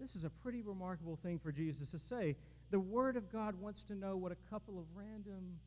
This 0.00 0.16
is 0.16 0.24
a 0.24 0.30
pretty 0.42 0.62
remarkable 0.62 1.16
thing 1.22 1.38
for 1.38 1.52
Jesus 1.52 1.92
to 1.92 2.00
say. 2.00 2.34
The 2.72 2.80
Word 2.80 3.16
of 3.16 3.30
God 3.30 3.54
wants 3.54 3.84
to 3.84 3.94
know 3.94 4.16
what 4.16 4.32
a 4.32 4.50
couple 4.50 4.80
of 4.80 4.84
random 4.96 5.60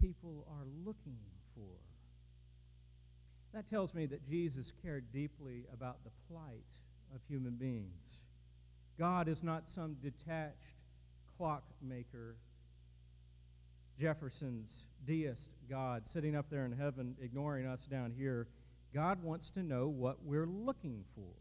people 0.00 0.46
are 0.48 0.64
looking 0.84 1.18
for. 1.56 1.74
That 3.52 3.68
tells 3.68 3.94
me 3.94 4.06
that 4.06 4.24
Jesus 4.28 4.70
cared 4.80 5.12
deeply 5.12 5.64
about 5.74 5.96
the 6.04 6.10
plight 6.30 6.62
of 7.12 7.20
human 7.28 7.54
beings. 7.54 8.20
God 8.96 9.26
is 9.26 9.42
not 9.42 9.68
some 9.68 9.96
detached 10.00 10.84
clockmaker, 11.36 12.36
Jefferson's 13.98 14.84
deist 15.06 15.48
God 15.70 16.06
sitting 16.06 16.36
up 16.36 16.46
there 16.50 16.64
in 16.64 16.72
heaven 16.72 17.16
ignoring 17.22 17.66
us 17.66 17.86
down 17.86 18.12
here. 18.16 18.46
God 18.94 19.22
wants 19.22 19.50
to 19.50 19.62
know 19.62 19.88
what 19.88 20.22
we're 20.24 20.46
looking 20.46 21.04
for. 21.14 21.32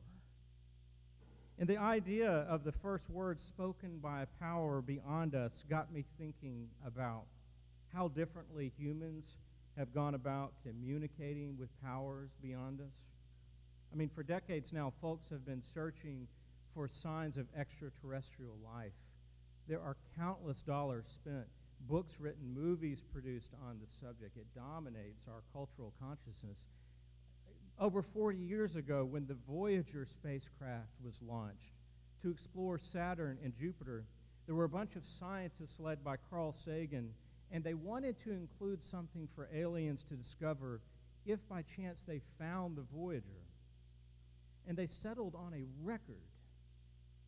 And 1.57 1.69
the 1.69 1.77
idea 1.77 2.29
of 2.29 2.63
the 2.63 2.71
first 2.71 3.09
word 3.09 3.39
spoken 3.39 3.99
by 3.99 4.23
a 4.23 4.43
power 4.43 4.81
beyond 4.81 5.35
us 5.35 5.63
got 5.69 5.91
me 5.91 6.03
thinking 6.17 6.67
about 6.85 7.23
how 7.93 8.09
differently 8.09 8.73
humans 8.77 9.37
have 9.77 9.93
gone 9.93 10.15
about 10.15 10.53
communicating 10.63 11.57
with 11.57 11.69
powers 11.81 12.31
beyond 12.41 12.81
us. 12.81 12.95
I 13.93 13.95
mean, 13.95 14.09
for 14.13 14.23
decades 14.23 14.73
now, 14.73 14.91
folks 15.01 15.29
have 15.29 15.45
been 15.45 15.61
searching 15.73 16.27
for 16.73 16.89
signs 16.89 17.37
of 17.37 17.47
extraterrestrial 17.57 18.57
life. 18.63 18.91
There 19.67 19.79
are 19.79 19.95
countless 20.17 20.61
dollars 20.61 21.05
spent, 21.07 21.47
books 21.81 22.13
written, 22.19 22.53
movies 22.53 23.01
produced 23.13 23.51
on 23.67 23.77
the 23.79 23.87
subject. 23.87 24.37
It 24.37 24.47
dominates 24.55 25.27
our 25.27 25.41
cultural 25.53 25.93
consciousness 25.99 26.65
over 27.79 28.01
40 28.01 28.37
years 28.37 28.75
ago 28.75 29.03
when 29.03 29.27
the 29.27 29.35
Voyager 29.49 30.05
spacecraft 30.05 30.89
was 31.03 31.15
launched 31.21 31.75
to 32.21 32.31
explore 32.31 32.79
Saturn 32.79 33.37
and 33.43 33.53
Jupiter, 33.55 34.03
there 34.45 34.55
were 34.55 34.63
a 34.63 34.69
bunch 34.69 34.95
of 34.95 35.05
scientists 35.05 35.79
led 35.79 36.03
by 36.03 36.15
Carl 36.29 36.53
Sagan, 36.53 37.13
and 37.51 37.63
they 37.63 37.73
wanted 37.73 38.17
to 38.23 38.31
include 38.31 38.83
something 38.83 39.27
for 39.35 39.47
aliens 39.53 40.03
to 40.05 40.15
discover 40.15 40.81
if 41.25 41.39
by 41.47 41.63
chance 41.75 42.03
they 42.03 42.21
found 42.39 42.77
the 42.77 42.85
Voyager. 42.93 43.43
And 44.67 44.75
they 44.75 44.87
settled 44.87 45.35
on 45.35 45.53
a 45.53 45.65
record 45.83 46.23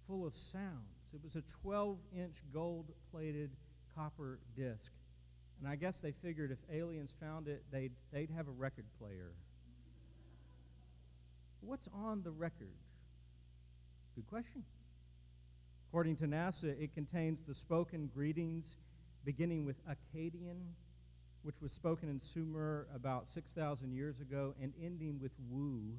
full 0.07 0.25
of 0.25 0.33
sounds. 0.33 1.13
It 1.13 1.19
was 1.23 1.35
a 1.35 1.43
12 1.61 1.97
inch 2.15 2.37
gold 2.51 2.91
plated 3.11 3.51
copper 3.97 4.39
disc. 4.55 4.91
And 5.59 5.67
I 5.67 5.75
guess 5.75 5.97
they 5.97 6.11
figured 6.11 6.51
if 6.51 6.59
aliens 6.71 7.13
found 7.19 7.47
it, 7.47 7.63
they'd, 7.71 7.91
they'd 8.13 8.29
have 8.29 8.47
a 8.47 8.51
record 8.51 8.85
player. 8.99 9.31
What's 11.61 11.87
on 11.93 12.21
the 12.23 12.31
record? 12.31 12.75
Good 14.15 14.27
question. 14.27 14.63
According 15.89 16.17
to 16.17 16.25
NASA, 16.25 16.79
it 16.79 16.93
contains 16.93 17.43
the 17.43 17.55
spoken 17.55 18.09
greetings 18.13 18.75
beginning 19.25 19.65
with 19.65 19.77
Akkadian, 19.87 20.59
which 21.43 21.55
was 21.61 21.71
spoken 21.71 22.09
in 22.09 22.19
Sumer 22.19 22.87
about 22.93 23.27
6,000 23.27 23.91
years 23.91 24.19
ago, 24.19 24.53
and 24.61 24.73
ending 24.81 25.19
with 25.21 25.31
Wu, 25.49 25.93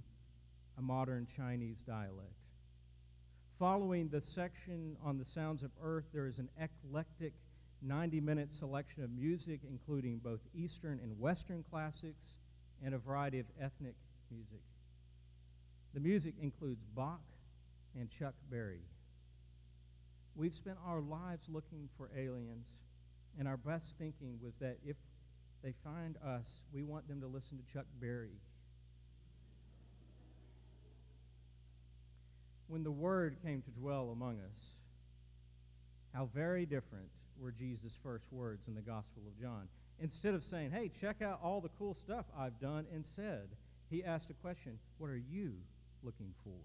a 0.78 0.82
modern 0.82 1.26
Chinese 1.26 1.82
dialect. 1.82 2.32
Following 3.58 4.08
the 4.08 4.20
section 4.20 4.96
on 5.04 5.18
the 5.18 5.24
sounds 5.24 5.62
of 5.62 5.70
earth, 5.82 6.04
there 6.12 6.26
is 6.26 6.38
an 6.38 6.48
eclectic 6.60 7.32
90 7.82 8.20
minute 8.20 8.50
selection 8.50 9.04
of 9.04 9.10
music, 9.10 9.60
including 9.68 10.18
both 10.18 10.40
Eastern 10.54 11.00
and 11.02 11.18
Western 11.18 11.64
classics 11.70 12.34
and 12.84 12.94
a 12.94 12.98
variety 12.98 13.38
of 13.38 13.46
ethnic 13.60 13.94
music. 14.30 14.62
The 15.94 16.00
music 16.00 16.34
includes 16.40 16.82
Bach 16.94 17.20
and 17.98 18.10
Chuck 18.10 18.34
Berry. 18.50 18.82
We've 20.36 20.54
spent 20.54 20.76
our 20.86 21.00
lives 21.00 21.48
looking 21.48 21.88
for 21.96 22.10
aliens, 22.16 22.78
and 23.38 23.48
our 23.48 23.56
best 23.56 23.96
thinking 23.98 24.38
was 24.42 24.56
that 24.58 24.78
if 24.84 24.96
they 25.62 25.74
find 25.82 26.16
us, 26.24 26.60
we 26.72 26.82
want 26.84 27.08
them 27.08 27.20
to 27.20 27.26
listen 27.26 27.58
to 27.58 27.72
Chuck 27.72 27.86
Berry. 28.00 28.36
When 32.68 32.84
the 32.84 32.90
Word 32.90 33.36
came 33.42 33.62
to 33.62 33.70
dwell 33.70 34.10
among 34.12 34.40
us, 34.40 34.76
How 36.12 36.26
very 36.34 36.66
different 36.66 37.08
were 37.40 37.52
Jesus' 37.52 37.96
first 38.02 38.24
words 38.30 38.68
in 38.68 38.74
the 38.74 38.80
Gospel 38.80 39.22
of 39.26 39.40
John. 39.40 39.68
Instead 40.00 40.34
of 40.34 40.44
saying, 40.44 40.70
hey, 40.70 40.90
check 41.00 41.22
out 41.22 41.40
all 41.42 41.60
the 41.60 41.70
cool 41.78 41.94
stuff 41.94 42.26
I've 42.38 42.58
done 42.60 42.86
and 42.92 43.04
said, 43.04 43.48
he 43.90 44.04
asked 44.04 44.30
a 44.30 44.34
question 44.34 44.78
What 44.98 45.10
are 45.10 45.22
you 45.30 45.54
looking 46.02 46.34
for? 46.44 46.58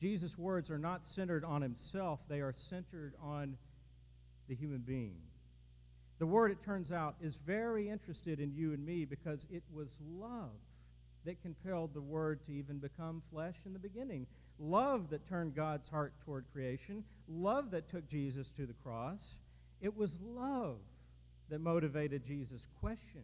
Jesus' 0.00 0.36
words 0.36 0.70
are 0.70 0.78
not 0.78 1.06
centered 1.06 1.44
on 1.44 1.62
himself, 1.62 2.20
they 2.28 2.40
are 2.40 2.52
centered 2.52 3.14
on 3.22 3.56
the 4.48 4.54
human 4.54 4.80
being. 4.80 5.16
The 6.18 6.26
Word, 6.26 6.50
it 6.50 6.62
turns 6.64 6.92
out, 6.92 7.16
is 7.20 7.36
very 7.36 7.90
interested 7.90 8.40
in 8.40 8.54
you 8.54 8.72
and 8.72 8.84
me 8.84 9.04
because 9.04 9.46
it 9.50 9.62
was 9.72 10.00
love 10.18 10.50
that 11.24 11.42
compelled 11.42 11.92
the 11.92 12.00
Word 12.00 12.40
to 12.46 12.52
even 12.52 12.78
become 12.78 13.22
flesh 13.30 13.56
in 13.66 13.72
the 13.72 13.78
beginning. 13.78 14.26
Love 14.58 15.10
that 15.10 15.28
turned 15.28 15.54
God's 15.54 15.88
heart 15.88 16.14
toward 16.24 16.44
creation. 16.52 17.04
Love 17.28 17.70
that 17.72 17.88
took 17.90 18.08
Jesus 18.08 18.50
to 18.56 18.66
the 18.66 18.72
cross. 18.72 19.34
It 19.80 19.94
was 19.94 20.18
love 20.22 20.78
that 21.50 21.60
motivated 21.60 22.24
Jesus' 22.24 22.66
question. 22.80 23.22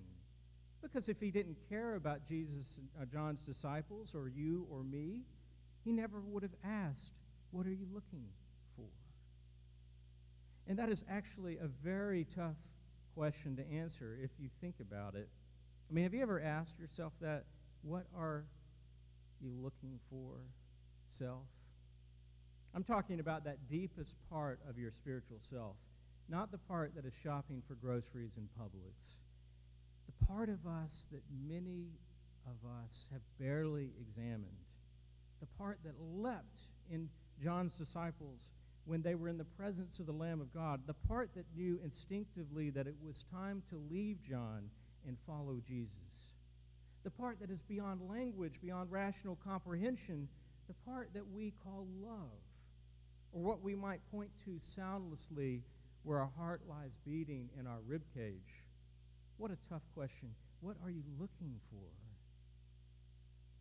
Because 0.82 1.08
if 1.08 1.20
he 1.20 1.30
didn't 1.30 1.56
care 1.68 1.94
about 1.94 2.26
Jesus, 2.26 2.78
uh, 3.00 3.04
John's 3.06 3.40
disciples, 3.40 4.12
or 4.14 4.28
you 4.28 4.66
or 4.70 4.82
me, 4.82 5.20
he 5.84 5.92
never 5.92 6.20
would 6.20 6.42
have 6.42 6.54
asked, 6.64 7.12
What 7.50 7.66
are 7.66 7.72
you 7.72 7.86
looking 7.94 8.26
for? 8.76 8.84
And 10.68 10.78
that 10.78 10.88
is 10.88 11.04
actually 11.08 11.56
a 11.58 11.68
very 11.82 12.26
tough 12.34 12.56
question 13.14 13.56
to 13.56 13.70
answer 13.70 14.18
if 14.22 14.30
you 14.38 14.48
think 14.60 14.74
about 14.80 15.14
it. 15.14 15.28
I 15.90 15.94
mean, 15.94 16.04
have 16.04 16.14
you 16.14 16.22
ever 16.22 16.40
asked 16.40 16.78
yourself 16.78 17.12
that? 17.20 17.44
What 17.82 18.06
are 18.16 18.44
you 19.40 19.50
looking 19.60 19.98
for, 20.08 20.38
self? 21.12 21.46
I'm 22.74 22.84
talking 22.84 23.20
about 23.20 23.44
that 23.44 23.68
deepest 23.68 24.14
part 24.30 24.60
of 24.68 24.78
your 24.78 24.90
spiritual 24.90 25.38
self, 25.50 25.76
not 26.28 26.50
the 26.50 26.58
part 26.58 26.94
that 26.96 27.04
is 27.04 27.12
shopping 27.22 27.62
for 27.68 27.74
groceries 27.74 28.38
in 28.38 28.48
Publix. 28.58 29.16
The 30.06 30.26
part 30.26 30.48
of 30.48 30.66
us 30.66 31.06
that 31.12 31.22
many 31.46 31.88
of 32.46 32.56
us 32.84 33.08
have 33.12 33.20
barely 33.38 33.90
examined 34.00 34.56
the 35.42 35.46
part 35.58 35.78
that 35.84 35.94
leapt 35.98 36.60
in 36.90 37.08
John's 37.42 37.74
disciples 37.74 38.48
when 38.84 39.02
they 39.02 39.16
were 39.16 39.28
in 39.28 39.38
the 39.38 39.44
presence 39.44 39.98
of 39.98 40.06
the 40.06 40.12
Lamb 40.12 40.40
of 40.40 40.54
God, 40.54 40.80
the 40.86 40.94
part 40.94 41.30
that 41.34 41.44
knew 41.56 41.80
instinctively 41.84 42.70
that 42.70 42.86
it 42.86 42.94
was 43.04 43.24
time 43.32 43.62
to 43.70 43.80
leave 43.90 44.18
John 44.22 44.70
and 45.06 45.16
follow 45.26 45.60
Jesus, 45.66 46.30
the 47.02 47.10
part 47.10 47.40
that 47.40 47.50
is 47.50 47.60
beyond 47.62 48.00
language, 48.08 48.60
beyond 48.62 48.90
rational 48.92 49.36
comprehension, 49.44 50.28
the 50.72 50.90
part 50.90 51.10
that 51.14 51.28
we 51.34 51.52
call 51.64 51.86
love, 52.02 52.40
or 53.32 53.42
what 53.42 53.62
we 53.62 53.74
might 53.74 54.00
point 54.10 54.30
to 54.44 54.58
soundlessly 54.74 55.62
where 56.02 56.18
our 56.18 56.30
heart 56.38 56.62
lies 56.68 56.96
beating 57.04 57.48
in 57.58 57.66
our 57.66 57.80
rib 57.86 58.02
cage. 58.14 58.62
What 59.36 59.50
a 59.50 59.58
tough 59.68 59.82
question. 59.94 60.30
What 60.60 60.76
are 60.84 60.90
you 60.90 61.02
looking 61.18 61.60
for? 61.70 61.88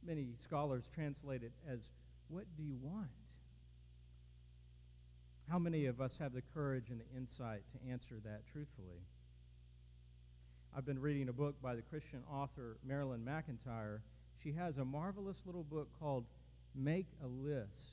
many 0.04 0.30
scholars 0.38 0.84
translate 0.94 1.44
it 1.44 1.52
as, 1.70 1.80
What 2.30 2.46
do 2.58 2.64
you 2.64 2.76
want? 2.82 3.08
How 5.50 5.60
many 5.60 5.86
of 5.86 6.00
us 6.00 6.18
have 6.20 6.34
the 6.34 6.42
courage 6.54 6.90
and 6.90 7.02
the 7.02 7.18
insight 7.18 7.64
to 7.74 7.92
answer 7.92 8.16
that 8.24 8.42
truthfully? 8.52 9.06
I've 10.76 10.86
been 10.86 11.00
reading 11.00 11.28
a 11.30 11.34
book 11.34 11.62
by 11.62 11.76
the 11.76 11.82
Christian 11.82 12.24
author 12.32 12.78
Marilyn 12.84 13.22
McEntyre. 13.26 14.00
She 14.42 14.54
has 14.54 14.78
a 14.78 14.86
marvelous 14.86 15.38
little 15.46 15.64
book 15.64 15.90
called 16.00 16.26
Make 16.76 17.08
a 17.24 17.28
List. 17.28 17.92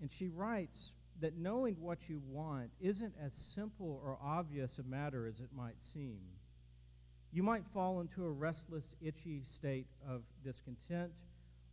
And 0.00 0.10
she 0.10 0.28
writes 0.28 0.92
that 1.20 1.38
knowing 1.38 1.76
what 1.80 2.08
you 2.08 2.20
want 2.28 2.70
isn't 2.80 3.14
as 3.24 3.32
simple 3.32 4.00
or 4.04 4.18
obvious 4.22 4.78
a 4.78 4.82
matter 4.82 5.26
as 5.26 5.40
it 5.40 5.48
might 5.56 5.80
seem. 5.80 6.20
You 7.32 7.42
might 7.42 7.66
fall 7.72 8.00
into 8.00 8.24
a 8.24 8.30
restless, 8.30 8.94
itchy 9.00 9.42
state 9.44 9.86
of 10.08 10.22
discontent 10.44 11.12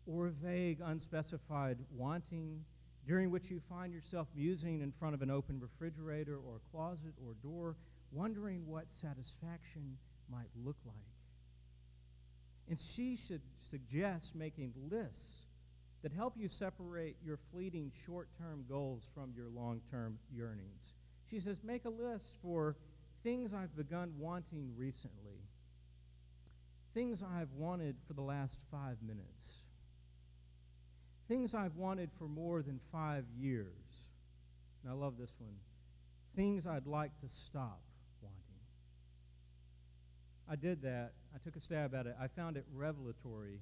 or 0.05 0.27
a 0.27 0.31
vague, 0.31 0.79
unspecified 0.83 1.77
wanting 1.95 2.63
during 3.05 3.29
which 3.29 3.49
you 3.49 3.61
find 3.69 3.93
yourself 3.93 4.27
musing 4.35 4.81
in 4.81 4.91
front 4.91 5.13
of 5.13 5.21
an 5.21 5.29
open 5.29 5.59
refrigerator 5.59 6.37
or 6.37 6.61
closet 6.71 7.13
or 7.25 7.33
door, 7.41 7.75
wondering 8.11 8.65
what 8.65 8.85
satisfaction 8.91 9.97
might 10.31 10.49
look 10.63 10.77
like. 10.85 10.95
And 12.69 12.79
she 12.79 13.17
should 13.17 13.41
suggest 13.57 14.35
making 14.35 14.73
lists 14.89 15.42
that 16.03 16.11
help 16.11 16.35
you 16.37 16.47
separate 16.47 17.15
your 17.25 17.39
fleeting 17.51 17.91
short 18.05 18.27
term 18.37 18.65
goals 18.69 19.07
from 19.15 19.33
your 19.35 19.47
long 19.49 19.81
term 19.89 20.19
yearnings. 20.31 20.93
She 21.29 21.39
says, 21.39 21.57
make 21.63 21.85
a 21.85 21.89
list 21.89 22.35
for 22.41 22.75
things 23.23 23.53
I've 23.53 23.75
begun 23.75 24.13
wanting 24.19 24.73
recently 24.77 25.39
Things 26.93 27.23
I've 27.23 27.51
wanted 27.53 27.95
for 28.07 28.13
the 28.13 28.21
last 28.21 28.59
five 28.71 28.97
minutes. 29.01 29.61
Things 31.27 31.55
I've 31.55 31.75
wanted 31.75 32.11
for 32.19 32.27
more 32.27 32.61
than 32.61 32.79
five 32.91 33.25
years. 33.35 33.73
And 34.83 34.91
I 34.91 34.95
love 34.95 35.17
this 35.17 35.33
one. 35.39 35.55
Things 36.35 36.67
I'd 36.67 36.85
like 36.85 37.11
to 37.21 37.27
stop 37.27 37.81
wanting. 38.21 38.37
I 40.47 40.55
did 40.55 40.83
that. 40.83 41.13
I 41.33 41.39
took 41.43 41.55
a 41.55 41.59
stab 41.59 41.95
at 41.95 42.05
it. 42.05 42.15
I 42.21 42.27
found 42.27 42.57
it 42.57 42.65
revelatory. 42.75 43.59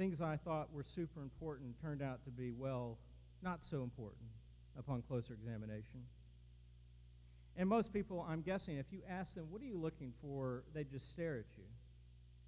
Things 0.00 0.22
I 0.22 0.38
thought 0.38 0.72
were 0.72 0.82
super 0.82 1.20
important 1.20 1.78
turned 1.82 2.00
out 2.00 2.24
to 2.24 2.30
be, 2.30 2.52
well, 2.52 2.96
not 3.42 3.62
so 3.62 3.82
important 3.82 4.30
upon 4.78 5.02
closer 5.02 5.34
examination. 5.34 6.00
And 7.58 7.68
most 7.68 7.92
people, 7.92 8.24
I'm 8.26 8.40
guessing, 8.40 8.78
if 8.78 8.86
you 8.92 9.02
ask 9.06 9.34
them, 9.34 9.48
what 9.50 9.60
are 9.60 9.66
you 9.66 9.76
looking 9.76 10.14
for, 10.22 10.62
they 10.72 10.84
just 10.84 11.10
stare 11.10 11.34
at 11.34 11.44
you. 11.58 11.64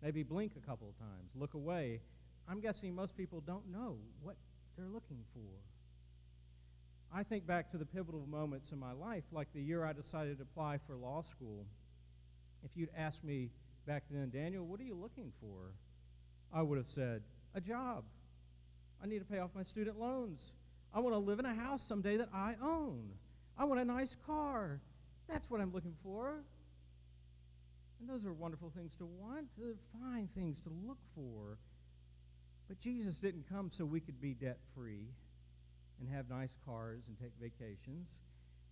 Maybe 0.02 0.22
blink 0.22 0.52
a 0.56 0.66
couple 0.66 0.88
of 0.88 0.98
times, 0.98 1.28
look 1.34 1.52
away. 1.52 2.00
I'm 2.48 2.58
guessing 2.58 2.94
most 2.94 3.18
people 3.18 3.42
don't 3.46 3.70
know 3.70 3.98
what 4.22 4.36
they're 4.78 4.88
looking 4.88 5.22
for. 5.34 5.52
I 7.14 7.22
think 7.22 7.46
back 7.46 7.70
to 7.72 7.76
the 7.76 7.84
pivotal 7.84 8.24
moments 8.26 8.72
in 8.72 8.78
my 8.78 8.92
life, 8.92 9.24
like 9.30 9.48
the 9.52 9.60
year 9.60 9.84
I 9.84 9.92
decided 9.92 10.38
to 10.38 10.44
apply 10.44 10.78
for 10.86 10.96
law 10.96 11.20
school. 11.20 11.66
If 12.64 12.70
you'd 12.76 12.88
asked 12.96 13.22
me 13.22 13.50
back 13.86 14.04
then, 14.10 14.30
Daniel, 14.30 14.64
what 14.64 14.80
are 14.80 14.84
you 14.84 14.94
looking 14.94 15.34
for? 15.38 15.74
I 16.50 16.62
would 16.62 16.78
have 16.78 16.88
said, 16.88 17.20
a 17.54 17.60
job. 17.60 18.04
I 19.02 19.06
need 19.06 19.18
to 19.18 19.24
pay 19.24 19.38
off 19.38 19.50
my 19.54 19.62
student 19.62 19.98
loans. 19.98 20.52
I 20.94 21.00
want 21.00 21.14
to 21.14 21.18
live 21.18 21.38
in 21.38 21.46
a 21.46 21.54
house 21.54 21.82
someday 21.82 22.16
that 22.18 22.28
I 22.32 22.54
own. 22.62 23.10
I 23.58 23.64
want 23.64 23.80
a 23.80 23.84
nice 23.84 24.16
car. 24.26 24.80
That's 25.28 25.50
what 25.50 25.60
I'm 25.60 25.72
looking 25.72 25.94
for. 26.02 26.42
And 28.00 28.08
those 28.08 28.26
are 28.26 28.32
wonderful 28.32 28.70
things 28.74 28.94
to 28.96 29.06
want, 29.06 29.46
uh, 29.60 29.68
to 29.68 29.76
find 30.00 30.28
things 30.34 30.60
to 30.62 30.70
look 30.86 30.98
for. 31.14 31.58
But 32.68 32.80
Jesus 32.80 33.16
didn't 33.16 33.48
come 33.48 33.70
so 33.70 33.84
we 33.84 34.00
could 34.00 34.20
be 34.20 34.34
debt 34.34 34.58
free 34.74 35.06
and 36.00 36.08
have 36.12 36.28
nice 36.28 36.56
cars 36.66 37.04
and 37.08 37.18
take 37.18 37.32
vacations. 37.40 38.20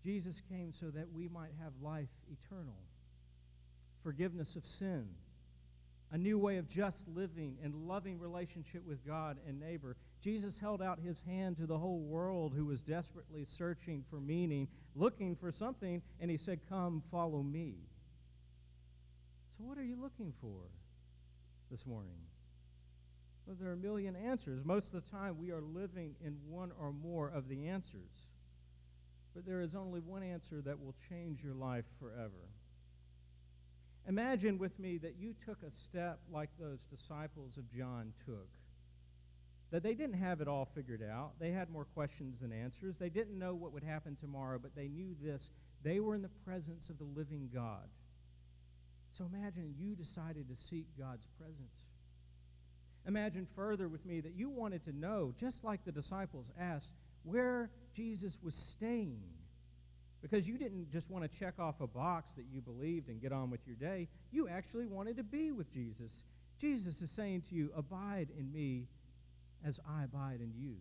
Jesus 0.03 0.43
came 0.51 0.73
so 0.73 0.87
that 0.91 1.07
we 1.13 1.29
might 1.29 1.53
have 1.63 1.73
life 1.83 2.09
eternal, 2.31 2.79
forgiveness 4.03 4.57
of 4.57 4.65
sin, 4.65 5.07
a 6.13 6.19
new 6.19 6.39
way 6.39 6.57
of 6.57 6.69
just 6.69 7.07
living 7.09 7.57
and 7.63 7.75
loving 7.75 8.19
relationship 8.19 8.85
with 8.85 9.07
God 9.07 9.39
and 9.47 9.61
neighbor. 9.61 9.97
Jesus 10.21 10.59
held 10.59 10.83
out 10.83 10.99
his 10.99 11.21
hand 11.21 11.57
to 11.59 11.67
the 11.67 11.79
whole 11.79 12.01
world 12.01 12.53
who 12.55 12.67
was 12.67 12.83
desperately 12.83 13.45
searching 13.45 14.05
for 14.11 14.21
meaning, 14.21 14.67
looking 14.97 15.37
for 15.37 15.53
something, 15.53 16.03
and 16.21 16.31
he 16.31 16.37
said, 16.37 16.61
Come, 16.69 17.03
follow 17.11 17.43
me. 17.43 17.75
So, 19.57 19.65
what 19.65 19.79
are 19.79 19.85
you 19.85 19.97
looking 20.01 20.33
for 20.41 20.63
this 21.71 21.87
morning? 21.87 22.19
Well, 23.47 23.57
there 23.61 23.71
are 23.71 23.75
a 23.75 23.77
million 23.77 24.17
answers. 24.17 24.65
Most 24.65 24.93
of 24.93 25.05
the 25.05 25.11
time, 25.11 25.39
we 25.39 25.51
are 25.51 25.63
living 25.63 26.15
in 26.25 26.37
one 26.49 26.73
or 26.81 26.93
more 26.93 27.29
of 27.29 27.49
the 27.49 27.69
answers. 27.69 28.11
But 29.35 29.47
there 29.47 29.61
is 29.61 29.77
only 29.77 30.01
one 30.01 30.23
answer 30.25 30.61
that 30.63 30.81
will 30.81 30.95
change 31.09 31.43
your 31.43 31.55
life 31.55 31.85
forever. 32.01 32.49
Imagine 34.09 34.59
with 34.59 34.79
me 34.79 34.99
that 34.99 35.17
you 35.19 35.35
took 35.45 35.63
a 35.63 35.71
step 35.71 36.19
like 36.33 36.51
those 36.59 36.81
disciples 36.91 37.57
of 37.57 37.71
John 37.71 38.13
took. 38.25 38.49
That 39.71 39.83
they 39.83 39.95
didn't 39.95 40.19
have 40.19 40.41
it 40.41 40.49
all 40.49 40.69
figured 40.75 41.03
out. 41.03 41.33
They 41.39 41.53
had 41.53 41.71
more 41.71 41.85
questions 41.85 42.41
than 42.41 42.53
answers. 42.53 42.99
They 42.99 43.09
didn't 43.09 43.39
know 43.39 43.55
what 43.55 43.73
would 43.73 43.85
happen 43.85 44.17
tomorrow, 44.17 44.59
but 44.61 44.75
they 44.75 44.89
knew 44.89 45.15
this. 45.23 45.51
They 45.83 46.01
were 46.01 46.15
in 46.15 46.23
the 46.23 46.31
presence 46.45 46.89
of 46.89 46.99
the 46.99 47.05
living 47.05 47.51
God. 47.55 47.89
So 49.13 49.29
imagine 49.33 49.75
you 49.79 49.95
decided 49.95 50.49
to 50.49 50.57
seek 50.57 50.87
God's 50.99 51.27
presence. 51.39 51.85
Imagine 53.07 53.47
further 53.55 53.89
with 53.89 54.05
me 54.05 54.21
that 54.21 54.35
you 54.35 54.51
wanted 54.51 54.85
to 54.85 54.97
know, 54.97 55.33
just 55.39 55.65
like 55.65 55.85
the 55.85 55.93
disciples 55.93 56.51
asked, 56.59 56.93
where 57.23 57.71
Jesus 57.95 58.39
was 58.43 58.55
staying. 58.55 59.23
Because 60.23 60.47
you 60.47 60.59
didn't 60.59 60.91
just 60.93 61.11
want 61.11 61.31
to 61.31 61.39
check 61.39 61.55
off 61.59 61.81
a 61.81 61.87
box 61.87 62.35
that 62.35 62.45
you 62.53 62.61
believed 62.61 63.09
and 63.09 63.21
get 63.21 63.33
on 63.33 63.51
with 63.51 63.61
your 63.67 63.77
day. 63.77 64.09
You 64.31 64.49
actually 64.49 64.87
wanted 64.87 65.17
to 65.17 65.23
be 65.23 65.51
with 65.51 65.73
Jesus. 65.73 66.23
Jesus 66.61 67.01
is 67.01 67.11
saying 67.11 67.45
to 67.49 67.55
you, 67.55 67.71
Abide 67.75 68.29
in 68.39 68.53
me 68.53 68.87
as 69.67 69.81
I 69.89 70.05
abide 70.05 70.41
in 70.41 70.53
you. 70.59 70.77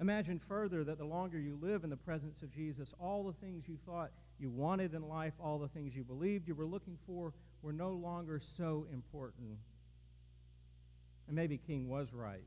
Imagine 0.00 0.38
further 0.38 0.82
that 0.84 0.98
the 0.98 1.04
longer 1.04 1.38
you 1.38 1.58
live 1.60 1.84
in 1.84 1.90
the 1.90 1.96
presence 1.96 2.42
of 2.42 2.52
Jesus, 2.52 2.94
all 2.98 3.22
the 3.22 3.32
things 3.32 3.68
you 3.68 3.76
thought 3.86 4.10
you 4.38 4.50
wanted 4.50 4.94
in 4.94 5.08
life, 5.08 5.34
all 5.40 5.58
the 5.58 5.68
things 5.68 5.94
you 5.94 6.02
believed 6.02 6.48
you 6.48 6.54
were 6.54 6.66
looking 6.66 6.98
for, 7.06 7.32
were 7.62 7.72
no 7.72 7.90
longer 7.90 8.40
so 8.40 8.86
important. 8.92 9.56
And 11.28 11.36
maybe 11.36 11.58
King 11.58 11.88
was 11.88 12.12
right. 12.12 12.42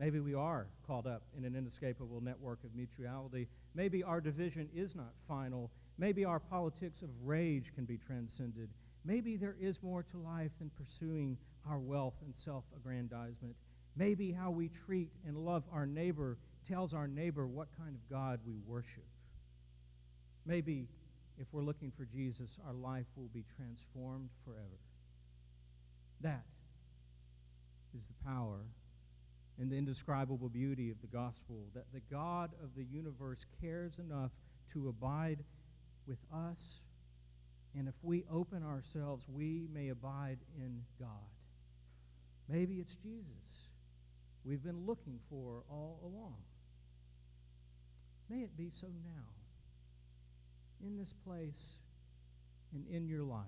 Maybe 0.00 0.18
we 0.18 0.32
are 0.32 0.66
caught 0.86 1.06
up 1.06 1.24
in 1.36 1.44
an 1.44 1.54
inescapable 1.54 2.22
network 2.22 2.64
of 2.64 2.74
mutuality. 2.74 3.48
Maybe 3.74 4.02
our 4.02 4.18
division 4.18 4.66
is 4.74 4.96
not 4.96 5.12
final. 5.28 5.70
Maybe 5.98 6.24
our 6.24 6.40
politics 6.40 7.02
of 7.02 7.10
rage 7.22 7.74
can 7.74 7.84
be 7.84 7.98
transcended. 7.98 8.70
Maybe 9.04 9.36
there 9.36 9.56
is 9.60 9.82
more 9.82 10.02
to 10.04 10.16
life 10.16 10.52
than 10.58 10.70
pursuing 10.70 11.36
our 11.68 11.78
wealth 11.78 12.14
and 12.24 12.34
self 12.34 12.64
aggrandizement. 12.74 13.54
Maybe 13.94 14.32
how 14.32 14.50
we 14.50 14.70
treat 14.70 15.10
and 15.26 15.36
love 15.36 15.64
our 15.70 15.84
neighbor 15.84 16.38
tells 16.66 16.94
our 16.94 17.06
neighbor 17.06 17.46
what 17.46 17.68
kind 17.76 17.94
of 17.94 18.08
God 18.08 18.40
we 18.46 18.54
worship. 18.66 19.04
Maybe 20.46 20.88
if 21.38 21.46
we're 21.52 21.62
looking 21.62 21.92
for 21.94 22.06
Jesus, 22.06 22.56
our 22.66 22.72
life 22.72 23.06
will 23.16 23.28
be 23.34 23.44
transformed 23.54 24.30
forever. 24.46 24.80
That 26.22 26.46
is 27.94 28.06
the 28.06 28.24
power 28.24 28.60
and 29.60 29.70
the 29.70 29.76
indescribable 29.76 30.48
beauty 30.48 30.90
of 30.90 31.00
the 31.02 31.06
gospel 31.06 31.66
that 31.74 31.84
the 31.92 32.00
God 32.10 32.50
of 32.62 32.70
the 32.74 32.84
universe 32.84 33.44
cares 33.60 33.98
enough 33.98 34.30
to 34.72 34.88
abide 34.88 35.38
with 36.06 36.18
us. 36.34 36.80
And 37.76 37.86
if 37.86 37.94
we 38.02 38.24
open 38.32 38.64
ourselves, 38.64 39.26
we 39.28 39.68
may 39.72 39.90
abide 39.90 40.38
in 40.56 40.82
God. 40.98 41.08
Maybe 42.48 42.76
it's 42.76 42.96
Jesus 42.96 43.70
we've 44.44 44.62
been 44.62 44.86
looking 44.86 45.18
for 45.28 45.62
all 45.70 46.00
along. 46.02 46.36
May 48.28 48.38
it 48.38 48.56
be 48.56 48.70
so 48.80 48.86
now, 48.86 49.26
in 50.82 50.96
this 50.96 51.12
place 51.26 51.68
and 52.72 52.84
in 52.88 53.06
your 53.06 53.22
life. 53.22 53.44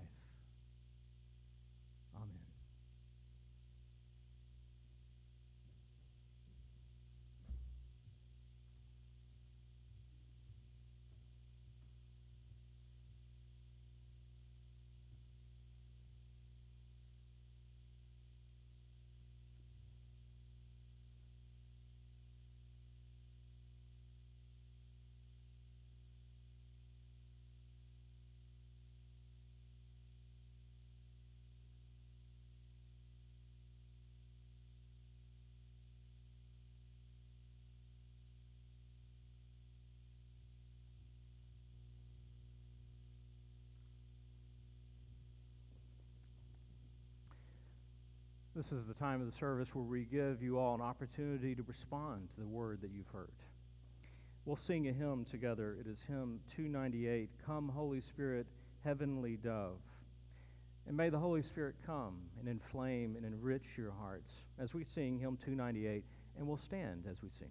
This 48.54 48.70
is 48.70 48.84
the 48.86 48.92
time 48.92 49.22
of 49.22 49.26
the 49.26 49.38
service 49.38 49.68
where 49.72 49.82
we 49.82 50.04
give 50.04 50.42
you 50.42 50.58
all 50.58 50.74
an 50.74 50.82
opportunity 50.82 51.54
to 51.54 51.62
respond 51.62 52.28
to 52.34 52.40
the 52.42 52.46
word 52.46 52.82
that 52.82 52.90
you've 52.90 53.08
heard. 53.10 53.32
We'll 54.44 54.58
sing 54.66 54.88
a 54.88 54.92
hymn 54.92 55.24
together. 55.30 55.78
It 55.80 55.86
is 55.86 55.96
hymn 56.06 56.38
298 56.54 57.30
Come, 57.46 57.70
Holy 57.70 58.02
Spirit, 58.02 58.46
Heavenly 58.84 59.38
Dove. 59.42 59.78
And 60.86 60.94
may 60.94 61.08
the 61.08 61.18
Holy 61.18 61.42
Spirit 61.42 61.76
come 61.86 62.18
and 62.38 62.46
inflame 62.46 63.16
and 63.16 63.24
enrich 63.24 63.64
your 63.78 63.92
hearts 63.92 64.28
as 64.58 64.74
we 64.74 64.84
sing 64.94 65.18
hymn 65.18 65.38
298, 65.46 66.04
and 66.36 66.46
we'll 66.46 66.58
stand 66.58 67.04
as 67.10 67.16
we 67.22 67.30
sing. 67.38 67.48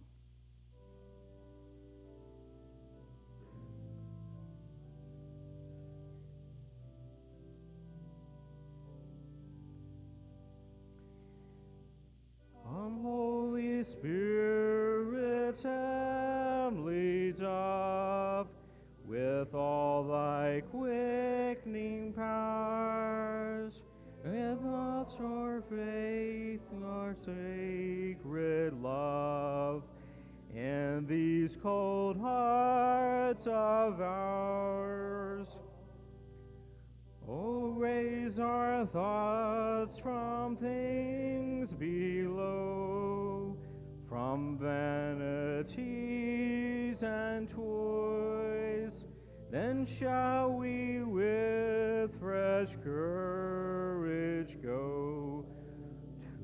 shall 49.87 50.51
we 50.51 51.01
with 51.03 52.11
fresh 52.19 52.69
courage 52.83 54.57
go 54.61 55.43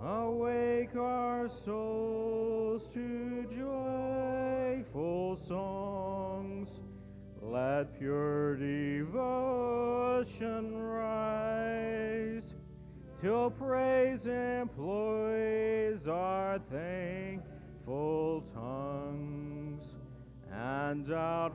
Awake 0.02 0.96
our 0.96 1.50
souls 1.64 2.82
to 2.94 3.44
joyful 3.54 5.36
songs, 5.36 6.68
let 7.42 7.98
pure 7.98 8.56
devotion 8.56 9.20
rise 10.76 12.54
till 13.20 13.50
praise 13.50 14.26
and 14.26 14.69
shed 21.10 21.52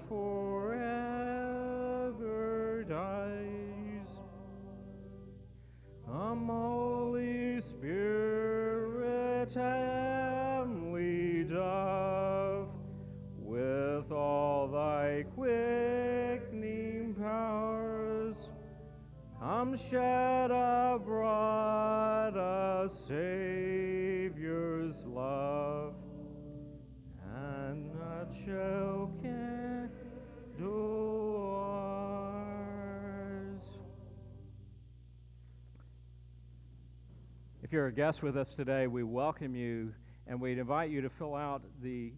you're 37.76 37.88
a 37.88 37.92
guest 37.92 38.24
with 38.24 38.38
us 38.38 38.48
today, 38.56 38.88
we 38.88 39.04
welcome 39.04 39.54
you 39.54 39.94
and 40.28 40.40
we'd 40.40 40.58
invite 40.58 40.90
you 40.90 41.02
to 41.02 41.10
fill 41.20 41.36
out 41.36 41.62
the 41.84 42.14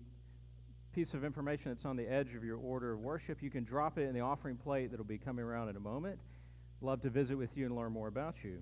piece 0.94 1.16
of 1.16 1.24
information 1.24 1.72
that's 1.72 1.84
on 1.84 1.98
the 1.98 2.08
edge 2.08 2.36
of 2.36 2.44
your 2.44 2.58
order 2.58 2.94
of 2.94 3.00
worship. 3.00 3.42
You 3.42 3.50
can 3.50 3.64
drop 3.64 3.98
it 3.98 4.04
in 4.04 4.14
the 4.14 4.20
offering 4.20 4.56
plate 4.56 4.92
that'll 4.92 5.04
be 5.04 5.18
coming 5.18 5.44
around 5.44 5.70
in 5.70 5.76
a 5.76 5.80
moment. 5.80 6.20
Love 6.80 7.02
to 7.02 7.10
visit 7.10 7.36
with 7.36 7.50
you 7.56 7.66
and 7.66 7.76
learn 7.76 7.92
more 7.92 8.08
about 8.08 8.36
you. 8.44 8.60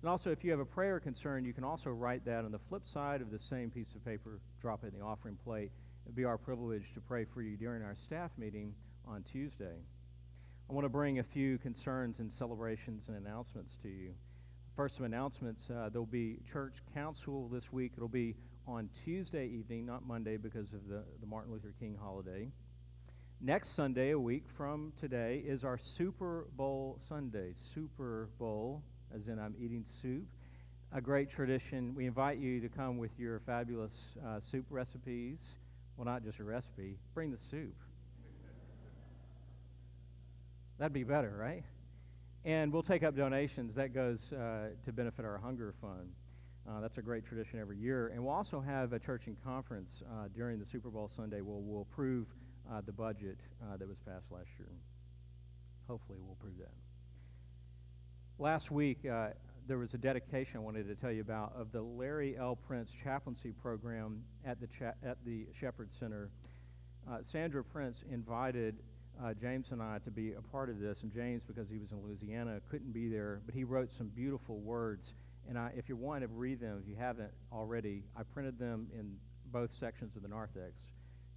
And 0.00 0.10
also, 0.10 0.30
if 0.30 0.42
you 0.42 0.50
have 0.50 0.58
a 0.58 0.64
prayer 0.64 0.98
concern, 0.98 1.44
you 1.44 1.52
can 1.52 1.62
also 1.62 1.90
write 1.90 2.24
that 2.24 2.44
on 2.44 2.50
the 2.50 2.58
flip 2.68 2.82
side 2.92 3.20
of 3.20 3.30
the 3.30 3.38
same 3.48 3.70
piece 3.70 3.94
of 3.94 4.04
paper, 4.04 4.40
drop 4.60 4.82
it 4.82 4.92
in 4.92 4.98
the 4.98 5.04
offering 5.04 5.38
plate. 5.44 5.70
It'd 6.06 6.16
be 6.16 6.24
our 6.24 6.38
privilege 6.38 6.92
to 6.94 7.00
pray 7.00 7.24
for 7.32 7.42
you 7.42 7.56
during 7.56 7.84
our 7.84 7.94
staff 8.04 8.32
meeting 8.36 8.74
on 9.06 9.24
Tuesday. 9.30 9.78
I 10.68 10.72
want 10.72 10.86
to 10.86 10.90
bring 10.90 11.20
a 11.20 11.24
few 11.32 11.58
concerns 11.58 12.18
and 12.18 12.32
celebrations 12.32 13.04
and 13.06 13.16
announcements 13.16 13.74
to 13.84 13.88
you. 13.88 14.10
First, 14.74 14.96
some 14.96 15.04
announcements. 15.04 15.60
Uh, 15.68 15.90
there'll 15.90 16.06
be 16.06 16.38
church 16.50 16.72
council 16.94 17.46
this 17.52 17.64
week. 17.72 17.92
It'll 17.94 18.08
be 18.08 18.34
on 18.66 18.88
Tuesday 19.04 19.46
evening, 19.46 19.84
not 19.84 20.06
Monday 20.06 20.38
because 20.38 20.72
of 20.72 20.88
the, 20.88 21.02
the 21.20 21.26
Martin 21.26 21.52
Luther 21.52 21.74
King 21.78 21.94
holiday. 22.00 22.48
Next 23.42 23.76
Sunday, 23.76 24.12
a 24.12 24.18
week 24.18 24.44
from 24.56 24.94
today, 24.98 25.42
is 25.46 25.62
our 25.62 25.78
Super 25.98 26.46
Bowl 26.56 26.98
Sunday. 27.06 27.52
Super 27.74 28.30
Bowl, 28.38 28.82
as 29.14 29.28
in 29.28 29.38
I'm 29.38 29.54
eating 29.60 29.84
soup. 30.00 30.24
A 30.94 31.02
great 31.02 31.30
tradition. 31.30 31.94
We 31.94 32.06
invite 32.06 32.38
you 32.38 32.60
to 32.60 32.68
come 32.70 32.96
with 32.96 33.10
your 33.18 33.42
fabulous 33.44 33.92
uh, 34.26 34.40
soup 34.50 34.64
recipes. 34.70 35.36
Well, 35.98 36.06
not 36.06 36.24
just 36.24 36.38
a 36.38 36.44
recipe, 36.44 36.96
bring 37.12 37.30
the 37.30 37.38
soup. 37.50 37.74
That'd 40.78 40.94
be 40.94 41.04
better, 41.04 41.36
right? 41.38 41.62
And 42.44 42.72
we'll 42.72 42.82
take 42.82 43.04
up 43.04 43.16
donations. 43.16 43.74
That 43.76 43.94
goes 43.94 44.32
uh, 44.32 44.70
to 44.84 44.92
benefit 44.92 45.24
our 45.24 45.38
hunger 45.38 45.74
fund. 45.80 46.10
Uh, 46.68 46.80
that's 46.80 46.98
a 46.98 47.02
great 47.02 47.24
tradition 47.24 47.60
every 47.60 47.78
year. 47.78 48.08
And 48.08 48.24
we'll 48.24 48.34
also 48.34 48.60
have 48.60 48.92
a 48.92 48.98
church 48.98 49.22
and 49.26 49.36
conference 49.44 50.02
uh, 50.10 50.26
during 50.34 50.58
the 50.58 50.66
Super 50.66 50.90
Bowl 50.90 51.08
Sunday 51.14 51.40
where 51.40 51.58
we'll 51.58 51.82
approve 51.82 52.26
uh, 52.70 52.80
the 52.84 52.92
budget 52.92 53.38
uh, 53.62 53.76
that 53.76 53.88
was 53.88 53.98
passed 54.00 54.26
last 54.32 54.48
year. 54.58 54.70
Hopefully, 55.86 56.18
we'll 56.20 56.32
approve 56.32 56.58
that. 56.58 56.72
Last 58.38 58.72
week, 58.72 58.98
uh, 59.06 59.28
there 59.68 59.78
was 59.78 59.94
a 59.94 59.98
dedication 59.98 60.56
I 60.56 60.60
wanted 60.60 60.88
to 60.88 60.96
tell 60.96 61.12
you 61.12 61.20
about 61.20 61.52
of 61.56 61.70
the 61.70 61.82
Larry 61.82 62.36
L. 62.36 62.56
Prince 62.56 62.90
chaplaincy 63.04 63.52
program 63.52 64.24
at 64.44 64.60
the, 64.60 64.66
cha- 64.66 64.94
at 65.08 65.18
the 65.24 65.46
Shepherd 65.60 65.90
Center. 65.96 66.30
Sandra 67.24 67.64
Prince 67.64 68.02
invited 68.10 68.76
uh, 69.22 69.34
James 69.34 69.68
and 69.70 69.82
I 69.82 69.98
to 70.04 70.10
be 70.10 70.32
a 70.32 70.40
part 70.40 70.68
of 70.68 70.78
this, 70.78 70.98
and 71.02 71.12
James, 71.12 71.42
because 71.46 71.68
he 71.68 71.78
was 71.78 71.90
in 71.92 72.02
Louisiana, 72.02 72.60
couldn't 72.70 72.92
be 72.92 73.08
there, 73.08 73.40
but 73.44 73.54
he 73.54 73.64
wrote 73.64 73.90
some 73.90 74.08
beautiful 74.08 74.58
words. 74.58 75.14
And 75.48 75.58
I, 75.58 75.72
if 75.76 75.88
you 75.88 75.96
want 75.96 76.22
to 76.22 76.28
read 76.28 76.60
them, 76.60 76.80
if 76.82 76.88
you 76.88 76.96
haven't 76.96 77.30
already, 77.52 78.04
I 78.16 78.22
printed 78.22 78.58
them 78.58 78.88
in 78.96 79.16
both 79.46 79.70
sections 79.78 80.16
of 80.16 80.22
the 80.22 80.28
narthex 80.28 80.74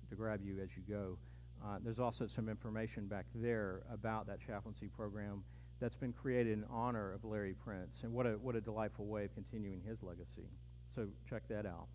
to 0.10 0.16
grab 0.16 0.42
you 0.44 0.60
as 0.62 0.70
you 0.76 0.84
go. 0.88 1.18
Uh, 1.64 1.78
there's 1.84 2.00
also 2.00 2.28
some 2.28 2.48
information 2.50 3.08
back 3.08 3.26
there 3.34 3.82
about 3.92 4.28
that 4.28 4.40
chaplaincy 4.46 4.88
program 4.88 5.44
that's 5.80 5.96
been 5.96 6.14
created 6.14 6.54
in 6.54 6.64
honor 6.70 7.14
of 7.14 7.24
Larry 7.24 7.56
Prince, 7.64 8.00
and 8.04 8.14
what 8.14 8.26
a 8.26 8.32
what 8.32 8.56
a 8.56 8.62
delightful 8.62 9.06
way 9.06 9.26
of 9.26 9.34
continuing 9.34 9.82
his 9.82 10.02
legacy. 10.04 10.50
So 10.94 11.08
check 11.30 11.44
that 11.50 11.66
out. 11.66 11.88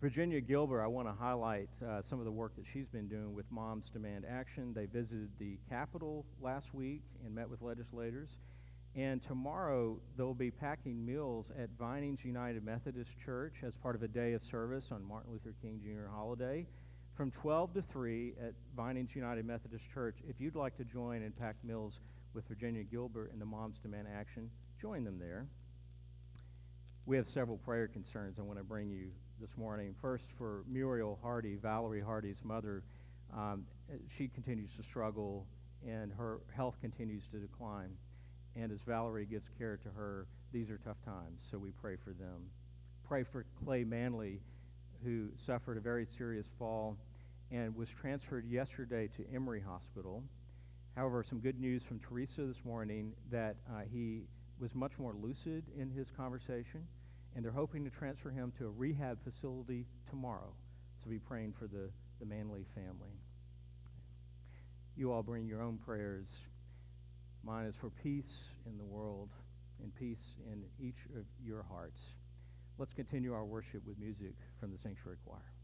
Virginia 0.00 0.42
Gilbert, 0.42 0.82
I 0.82 0.86
want 0.88 1.08
to 1.08 1.14
highlight 1.14 1.70
uh, 1.82 2.02
some 2.02 2.18
of 2.18 2.26
the 2.26 2.30
work 2.30 2.54
that 2.56 2.66
she's 2.70 2.86
been 2.86 3.08
doing 3.08 3.34
with 3.34 3.46
Moms 3.50 3.88
Demand 3.88 4.26
Action. 4.28 4.74
They 4.74 4.84
visited 4.84 5.30
the 5.38 5.56
Capitol 5.70 6.26
last 6.42 6.74
week 6.74 7.00
and 7.24 7.34
met 7.34 7.48
with 7.48 7.62
legislators. 7.62 8.28
And 8.94 9.22
tomorrow, 9.26 9.98
they'll 10.18 10.34
be 10.34 10.50
packing 10.50 11.04
meals 11.04 11.50
at 11.58 11.70
Vinings 11.78 12.18
United 12.22 12.62
Methodist 12.62 13.10
Church 13.24 13.54
as 13.66 13.74
part 13.74 13.96
of 13.96 14.02
a 14.02 14.08
day 14.08 14.34
of 14.34 14.42
service 14.42 14.84
on 14.90 15.02
Martin 15.02 15.32
Luther 15.32 15.54
King 15.62 15.80
Jr. 15.82 16.10
holiday 16.14 16.66
from 17.16 17.30
12 17.30 17.72
to 17.74 17.82
3 17.90 18.34
at 18.38 18.52
Vinings 18.76 19.14
United 19.14 19.46
Methodist 19.46 19.84
Church. 19.94 20.16
If 20.28 20.38
you'd 20.38 20.56
like 20.56 20.76
to 20.76 20.84
join 20.84 21.22
and 21.22 21.34
pack 21.38 21.56
meals 21.64 22.00
with 22.34 22.46
Virginia 22.48 22.82
Gilbert 22.82 23.32
and 23.32 23.40
the 23.40 23.46
Moms 23.46 23.78
Demand 23.82 24.08
Action, 24.14 24.50
join 24.78 25.04
them 25.04 25.18
there. 25.18 25.46
We 27.06 27.16
have 27.16 27.26
several 27.26 27.56
prayer 27.56 27.88
concerns 27.88 28.38
I 28.38 28.42
want 28.42 28.58
to 28.58 28.64
bring 28.64 28.90
you 28.90 29.08
this 29.40 29.50
morning. 29.56 29.94
First, 30.00 30.24
for 30.38 30.62
Muriel 30.68 31.18
Hardy, 31.22 31.56
Valerie 31.56 32.00
Hardy's 32.00 32.40
mother. 32.42 32.82
Um, 33.36 33.66
she 34.16 34.28
continues 34.28 34.70
to 34.76 34.82
struggle 34.82 35.46
and 35.86 36.12
her 36.12 36.38
health 36.54 36.74
continues 36.80 37.22
to 37.32 37.38
decline. 37.38 37.90
And 38.54 38.72
as 38.72 38.78
Valerie 38.86 39.26
gives 39.26 39.44
care 39.58 39.76
to 39.76 39.88
her, 39.90 40.26
these 40.52 40.70
are 40.70 40.78
tough 40.78 40.96
times, 41.04 41.42
so 41.50 41.58
we 41.58 41.70
pray 41.70 41.96
for 42.02 42.10
them. 42.10 42.48
Pray 43.06 43.24
for 43.30 43.44
Clay 43.64 43.84
Manley, 43.84 44.40
who 45.04 45.28
suffered 45.44 45.76
a 45.76 45.80
very 45.80 46.06
serious 46.16 46.46
fall 46.58 46.96
and 47.52 47.76
was 47.76 47.88
transferred 48.00 48.46
yesterday 48.46 49.08
to 49.16 49.24
Emory 49.34 49.60
Hospital. 49.60 50.22
However, 50.96 51.24
some 51.28 51.40
good 51.40 51.60
news 51.60 51.82
from 51.86 52.00
Teresa 52.00 52.42
this 52.42 52.64
morning 52.64 53.12
that 53.30 53.56
uh, 53.68 53.82
he 53.92 54.22
was 54.58 54.74
much 54.74 54.92
more 54.98 55.14
lucid 55.20 55.64
in 55.78 55.90
his 55.90 56.08
conversation 56.16 56.86
and 57.36 57.44
they're 57.44 57.52
hoping 57.52 57.84
to 57.84 57.90
transfer 57.90 58.30
him 58.30 58.50
to 58.58 58.64
a 58.64 58.70
rehab 58.70 59.18
facility 59.22 59.84
tomorrow. 60.08 60.54
So 61.04 61.10
be 61.10 61.18
praying 61.18 61.52
for 61.58 61.66
the, 61.66 61.90
the 62.18 62.24
Manley 62.24 62.64
family. 62.74 63.20
You 64.96 65.12
all 65.12 65.22
bring 65.22 65.46
your 65.46 65.60
own 65.60 65.76
prayers. 65.76 66.28
Mine 67.44 67.66
is 67.66 67.74
for 67.78 67.90
peace 68.02 68.48
in 68.64 68.78
the 68.78 68.84
world 68.84 69.28
and 69.82 69.94
peace 69.94 70.32
in 70.50 70.64
each 70.80 70.96
of 71.14 71.26
your 71.44 71.62
hearts. 71.62 72.00
Let's 72.78 72.94
continue 72.94 73.34
our 73.34 73.44
worship 73.44 73.86
with 73.86 73.98
music 73.98 74.34
from 74.58 74.72
the 74.72 74.78
Sanctuary 74.78 75.18
Choir. 75.26 75.55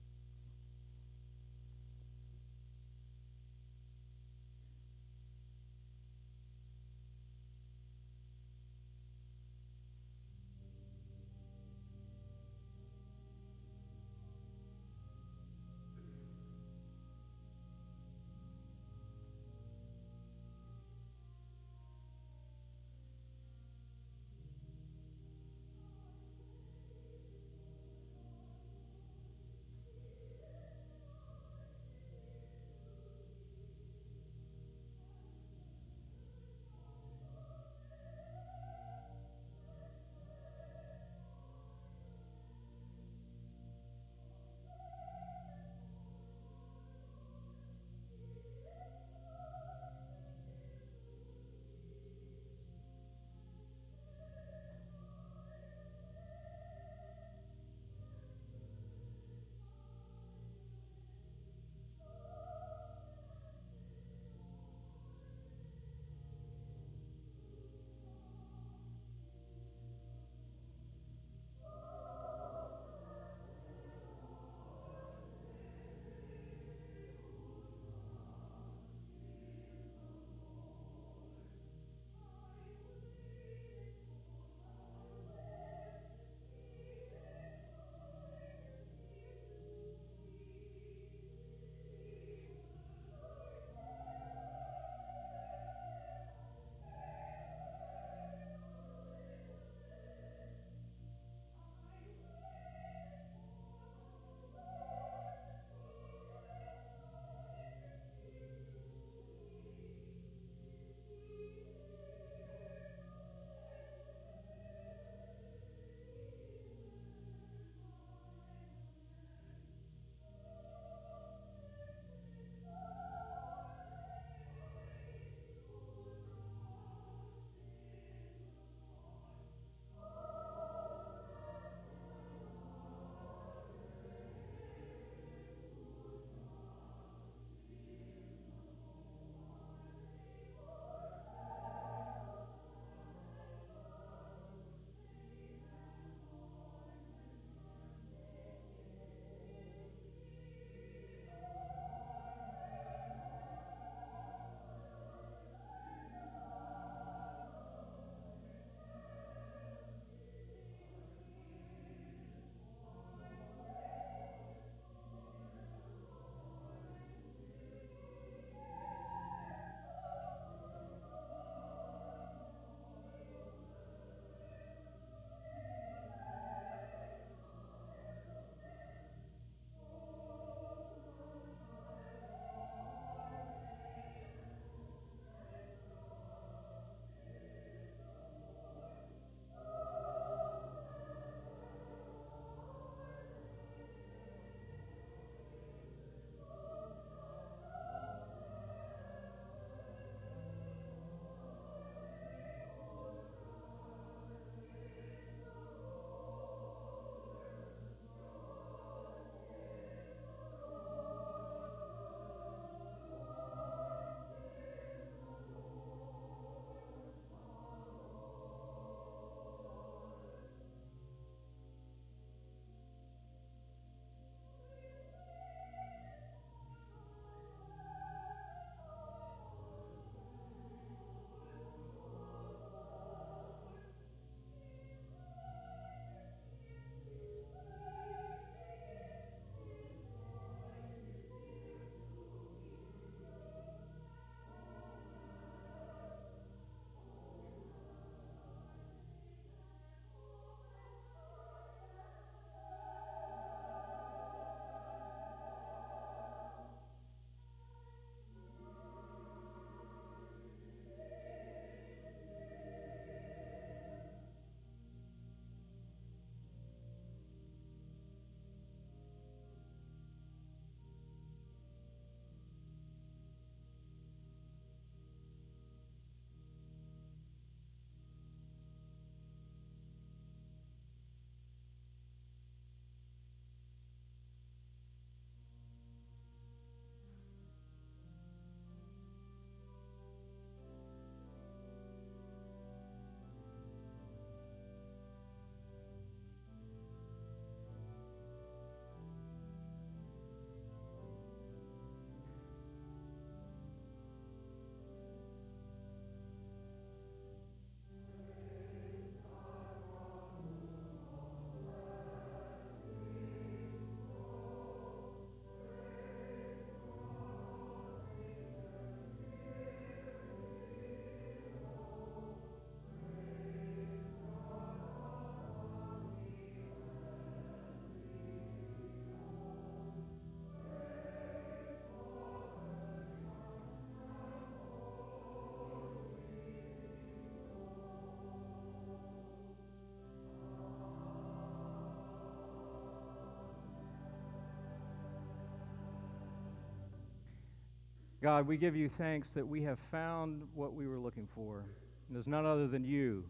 God, 348.23 348.47
we 348.47 348.57
give 348.57 348.77
you 348.77 348.89
thanks 348.99 349.27
that 349.35 349.49
we 349.49 349.65
have 349.65 349.79
found 349.91 350.43
what 350.55 350.75
we 350.75 350.87
were 350.87 350.99
looking 350.99 351.27
for. 351.35 351.65
And 352.07 352.15
there's 352.15 352.29
none 352.29 352.47
other 352.47 352.69
than 352.69 352.85
you. 352.85 353.25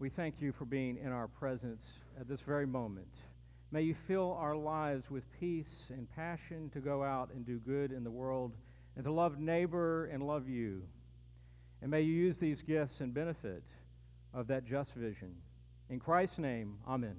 We 0.00 0.08
thank 0.08 0.40
you 0.40 0.52
for 0.58 0.64
being 0.64 0.96
in 0.96 1.12
our 1.12 1.28
presence 1.28 1.80
at 2.18 2.28
this 2.28 2.40
very 2.40 2.66
moment. 2.66 3.06
May 3.70 3.82
you 3.82 3.94
fill 4.08 4.32
our 4.32 4.56
lives 4.56 5.04
with 5.10 5.22
peace 5.38 5.84
and 5.90 6.08
passion 6.16 6.70
to 6.70 6.80
go 6.80 7.04
out 7.04 7.30
and 7.32 7.46
do 7.46 7.60
good 7.60 7.92
in 7.92 8.02
the 8.02 8.10
world 8.10 8.52
and 8.96 9.04
to 9.04 9.12
love 9.12 9.38
neighbor 9.38 10.06
and 10.06 10.26
love 10.26 10.48
you. 10.48 10.82
And 11.82 11.90
may 11.92 12.00
you 12.00 12.12
use 12.12 12.38
these 12.38 12.60
gifts 12.62 13.00
in 13.00 13.12
benefit 13.12 13.62
of 14.34 14.48
that 14.48 14.64
just 14.66 14.92
vision. 14.94 15.36
In 15.88 16.00
Christ's 16.00 16.38
name, 16.38 16.78
amen. 16.88 17.14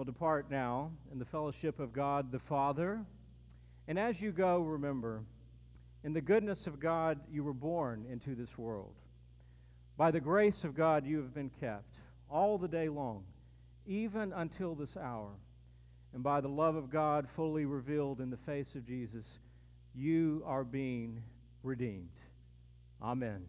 Will 0.00 0.06
depart 0.06 0.50
now 0.50 0.90
in 1.12 1.18
the 1.18 1.26
fellowship 1.26 1.78
of 1.78 1.92
God 1.92 2.32
the 2.32 2.38
Father. 2.38 3.04
And 3.86 3.98
as 3.98 4.18
you 4.18 4.32
go, 4.32 4.60
remember, 4.60 5.20
in 6.04 6.14
the 6.14 6.22
goodness 6.22 6.66
of 6.66 6.80
God, 6.80 7.20
you 7.30 7.44
were 7.44 7.52
born 7.52 8.06
into 8.10 8.34
this 8.34 8.48
world. 8.56 8.94
By 9.98 10.10
the 10.10 10.18
grace 10.18 10.64
of 10.64 10.74
God, 10.74 11.04
you 11.04 11.18
have 11.18 11.34
been 11.34 11.50
kept 11.60 11.98
all 12.30 12.56
the 12.56 12.66
day 12.66 12.88
long, 12.88 13.24
even 13.86 14.32
until 14.32 14.74
this 14.74 14.96
hour. 14.96 15.32
And 16.14 16.22
by 16.22 16.40
the 16.40 16.48
love 16.48 16.76
of 16.76 16.90
God 16.90 17.28
fully 17.36 17.66
revealed 17.66 18.22
in 18.22 18.30
the 18.30 18.38
face 18.46 18.74
of 18.74 18.86
Jesus, 18.86 19.26
you 19.94 20.42
are 20.46 20.64
being 20.64 21.22
redeemed. 21.62 22.08
Amen. 23.02 23.44